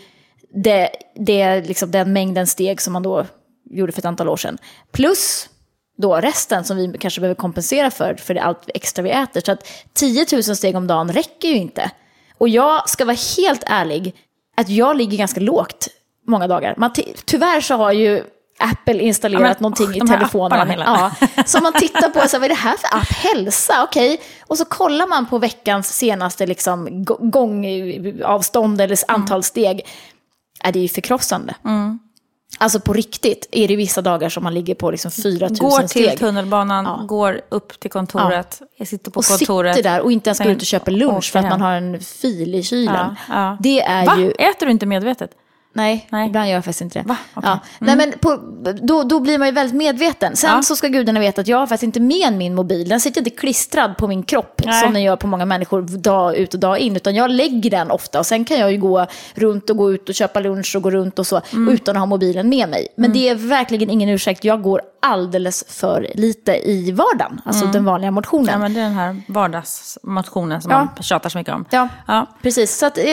[0.54, 3.26] det, det, liksom den mängden steg som man då
[3.70, 4.58] gjorde för ett antal år sedan.
[4.92, 5.48] Plus
[5.98, 9.40] då resten som vi kanske behöver kompensera för, för det allt extra vi äter.
[9.44, 11.90] Så att 10 000 steg om dagen räcker ju inte.
[12.38, 14.14] Och jag ska vara helt ärlig,
[14.56, 15.88] att jag ligger ganska lågt
[16.26, 16.74] många dagar.
[16.76, 16.92] Man
[17.24, 18.24] tyvärr så har ju
[18.58, 20.78] Apple installerat ja, men, någonting oh, i telefonen.
[20.78, 21.12] Ja,
[21.46, 23.12] så man tittar på, så här, vad är det här för app?
[23.12, 24.14] Hälsa, okej.
[24.14, 24.26] Okay.
[24.46, 29.86] Och så kollar man på veckans senaste liksom, gångavstånd eller antal steg.
[30.60, 31.54] Är det ju förkrossande.
[31.64, 31.98] Mm.
[32.58, 35.86] Alltså på riktigt är det vissa dagar som man ligger på liksom 4 000 går
[35.86, 36.04] steg.
[36.04, 37.04] Går till tunnelbanan, ja.
[37.06, 38.66] går upp till kontoret, ja.
[38.76, 39.70] jag sitter på och kontoret.
[39.70, 41.72] Och sitter där och inte ens går ut och köper lunch för att man har
[41.72, 43.16] en fil i kylen.
[43.28, 43.56] Ja.
[43.60, 44.16] Det är Va?
[44.18, 44.30] ju...
[44.30, 45.30] Äter du inte medvetet?
[45.72, 47.04] Nej, Nej, ibland gör jag faktiskt inte det.
[47.04, 47.16] Okay.
[47.34, 47.50] Ja.
[47.50, 47.60] Mm.
[47.78, 48.36] Nej, men på,
[48.82, 50.36] då, då blir man ju väldigt medveten.
[50.36, 50.62] Sen ja.
[50.62, 52.88] så ska gudarna veta att jag har faktiskt inte med min mobil.
[52.88, 54.82] Den sitter inte klistrad på min kropp Nej.
[54.82, 56.96] som den gör på många människor dag ut och dag in.
[56.96, 60.08] Utan jag lägger den ofta och sen kan jag ju gå runt och gå ut
[60.08, 61.74] och köpa lunch och gå runt och så mm.
[61.74, 62.88] utan att ha mobilen med mig.
[62.96, 63.18] Men mm.
[63.18, 64.44] det är verkligen ingen ursäkt.
[64.44, 67.40] Jag går alldeles för lite i vardagen.
[67.44, 67.72] Alltså mm.
[67.72, 68.52] den vanliga motionen.
[68.52, 70.78] Ja, men det är den här vardagsmotionen som ja.
[70.78, 71.64] man tjatar så mycket om.
[71.70, 72.26] Ja, ja.
[72.42, 72.78] precis.
[72.78, 73.04] Så att, eh,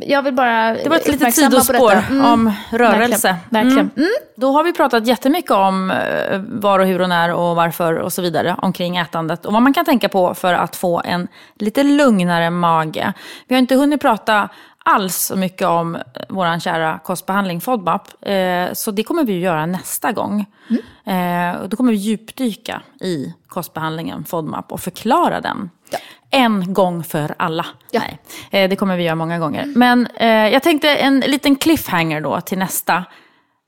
[0.00, 2.24] jag vill bara Det var ett litet sidospår mm.
[2.24, 3.36] om rörelse.
[3.50, 3.66] Verkligen.
[3.66, 3.90] verkligen.
[3.96, 4.10] Mm.
[4.36, 8.12] Då har vi pratat jättemycket om eh, var och hur och när och varför och
[8.12, 9.46] så vidare omkring ätandet.
[9.46, 13.12] Och vad man kan tänka på för att få en lite lugnare mage.
[13.48, 14.48] Vi har inte hunnit prata
[14.84, 18.26] alls så mycket om vår kära kostbehandling FODMAP.
[18.26, 20.46] Eh, så det kommer vi att göra nästa gång.
[20.70, 21.54] Mm.
[21.54, 25.70] Eh, då kommer vi djupdyka i kostbehandlingen FODMAP och förklara den.
[25.90, 25.98] Ja.
[26.30, 27.66] En gång för alla.
[27.90, 28.00] Ja.
[28.00, 28.18] Nej,
[28.50, 29.72] eh, det kommer vi göra många gånger.
[29.76, 33.04] Men eh, jag tänkte en liten cliffhanger då till nästa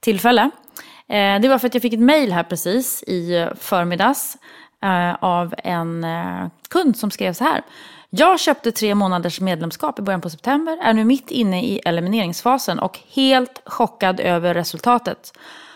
[0.01, 0.51] tillfälle.
[1.09, 4.37] Eh, det var för att jag fick ett mail här precis i förmiddags
[4.83, 6.07] eh, av en
[6.69, 7.63] kund som skrev så här.
[8.11, 12.79] Jag köpte tre månaders medlemskap i början på september, är nu mitt inne i elimineringsfasen
[12.79, 15.33] och helt chockad över resultatet.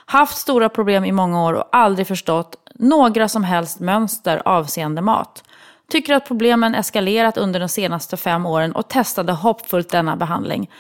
[0.07, 5.45] Haft stora problem i många år och aldrig förstått några som helst mönster avseende mat.
[5.91, 10.71] Tycker att problemen eskalerat under de senaste fem åren och testade hoppfullt denna behandling.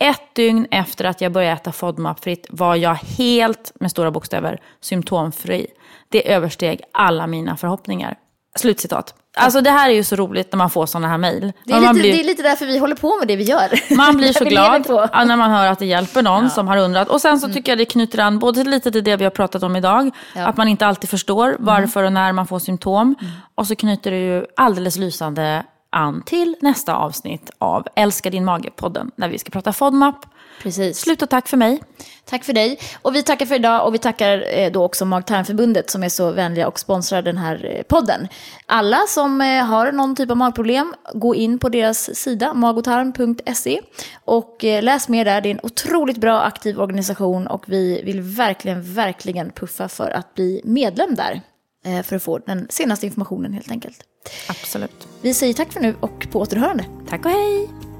[0.00, 5.66] Ett dygn efter att jag började äta FODMAP-fritt var jag helt, med stora bokstäver, symptomfri.
[6.08, 8.16] Det översteg alla mina förhoppningar.
[8.56, 9.14] Slutcitat.
[9.38, 11.52] Alltså det här är ju så roligt när man får sådana här mejl.
[11.64, 13.94] Det, är lite, blir, det är lite därför vi håller på med det vi gör.
[13.96, 14.88] Man blir så glad
[15.26, 16.50] när man hör att det hjälper någon ja.
[16.50, 17.08] som har undrat.
[17.08, 17.54] Och sen så mm.
[17.54, 20.10] tycker jag det knyter an både lite till det vi har pratat om idag.
[20.34, 20.46] Ja.
[20.46, 21.64] Att man inte alltid förstår mm.
[21.64, 23.14] varför och när man får symptom.
[23.20, 23.32] Mm.
[23.54, 29.10] Och så knyter det ju alldeles lysande an till nästa avsnitt av Älska din mage-podden.
[29.16, 30.26] När vi ska prata FODMAP.
[30.62, 30.98] Precis.
[30.98, 31.82] Slut och tack för mig.
[32.24, 32.78] Tack för dig.
[33.02, 36.30] Och vi tackar för idag och vi tackar eh, då också Mag-tarmförbundet som är så
[36.30, 38.28] vänliga och sponsrar den här eh, podden.
[38.66, 43.80] Alla som eh, har någon typ av magproblem, gå in på deras sida magotarm.se
[44.24, 45.40] och läs mer där.
[45.40, 50.34] Det är en otroligt bra aktiv organisation och vi vill verkligen, verkligen puffa för att
[50.34, 51.40] bli medlem där.
[52.02, 54.00] För att få den senaste informationen helt enkelt.
[54.48, 55.08] Absolut.
[55.20, 56.84] Vi säger tack för nu och på återhörande.
[57.08, 57.95] Tack och hej!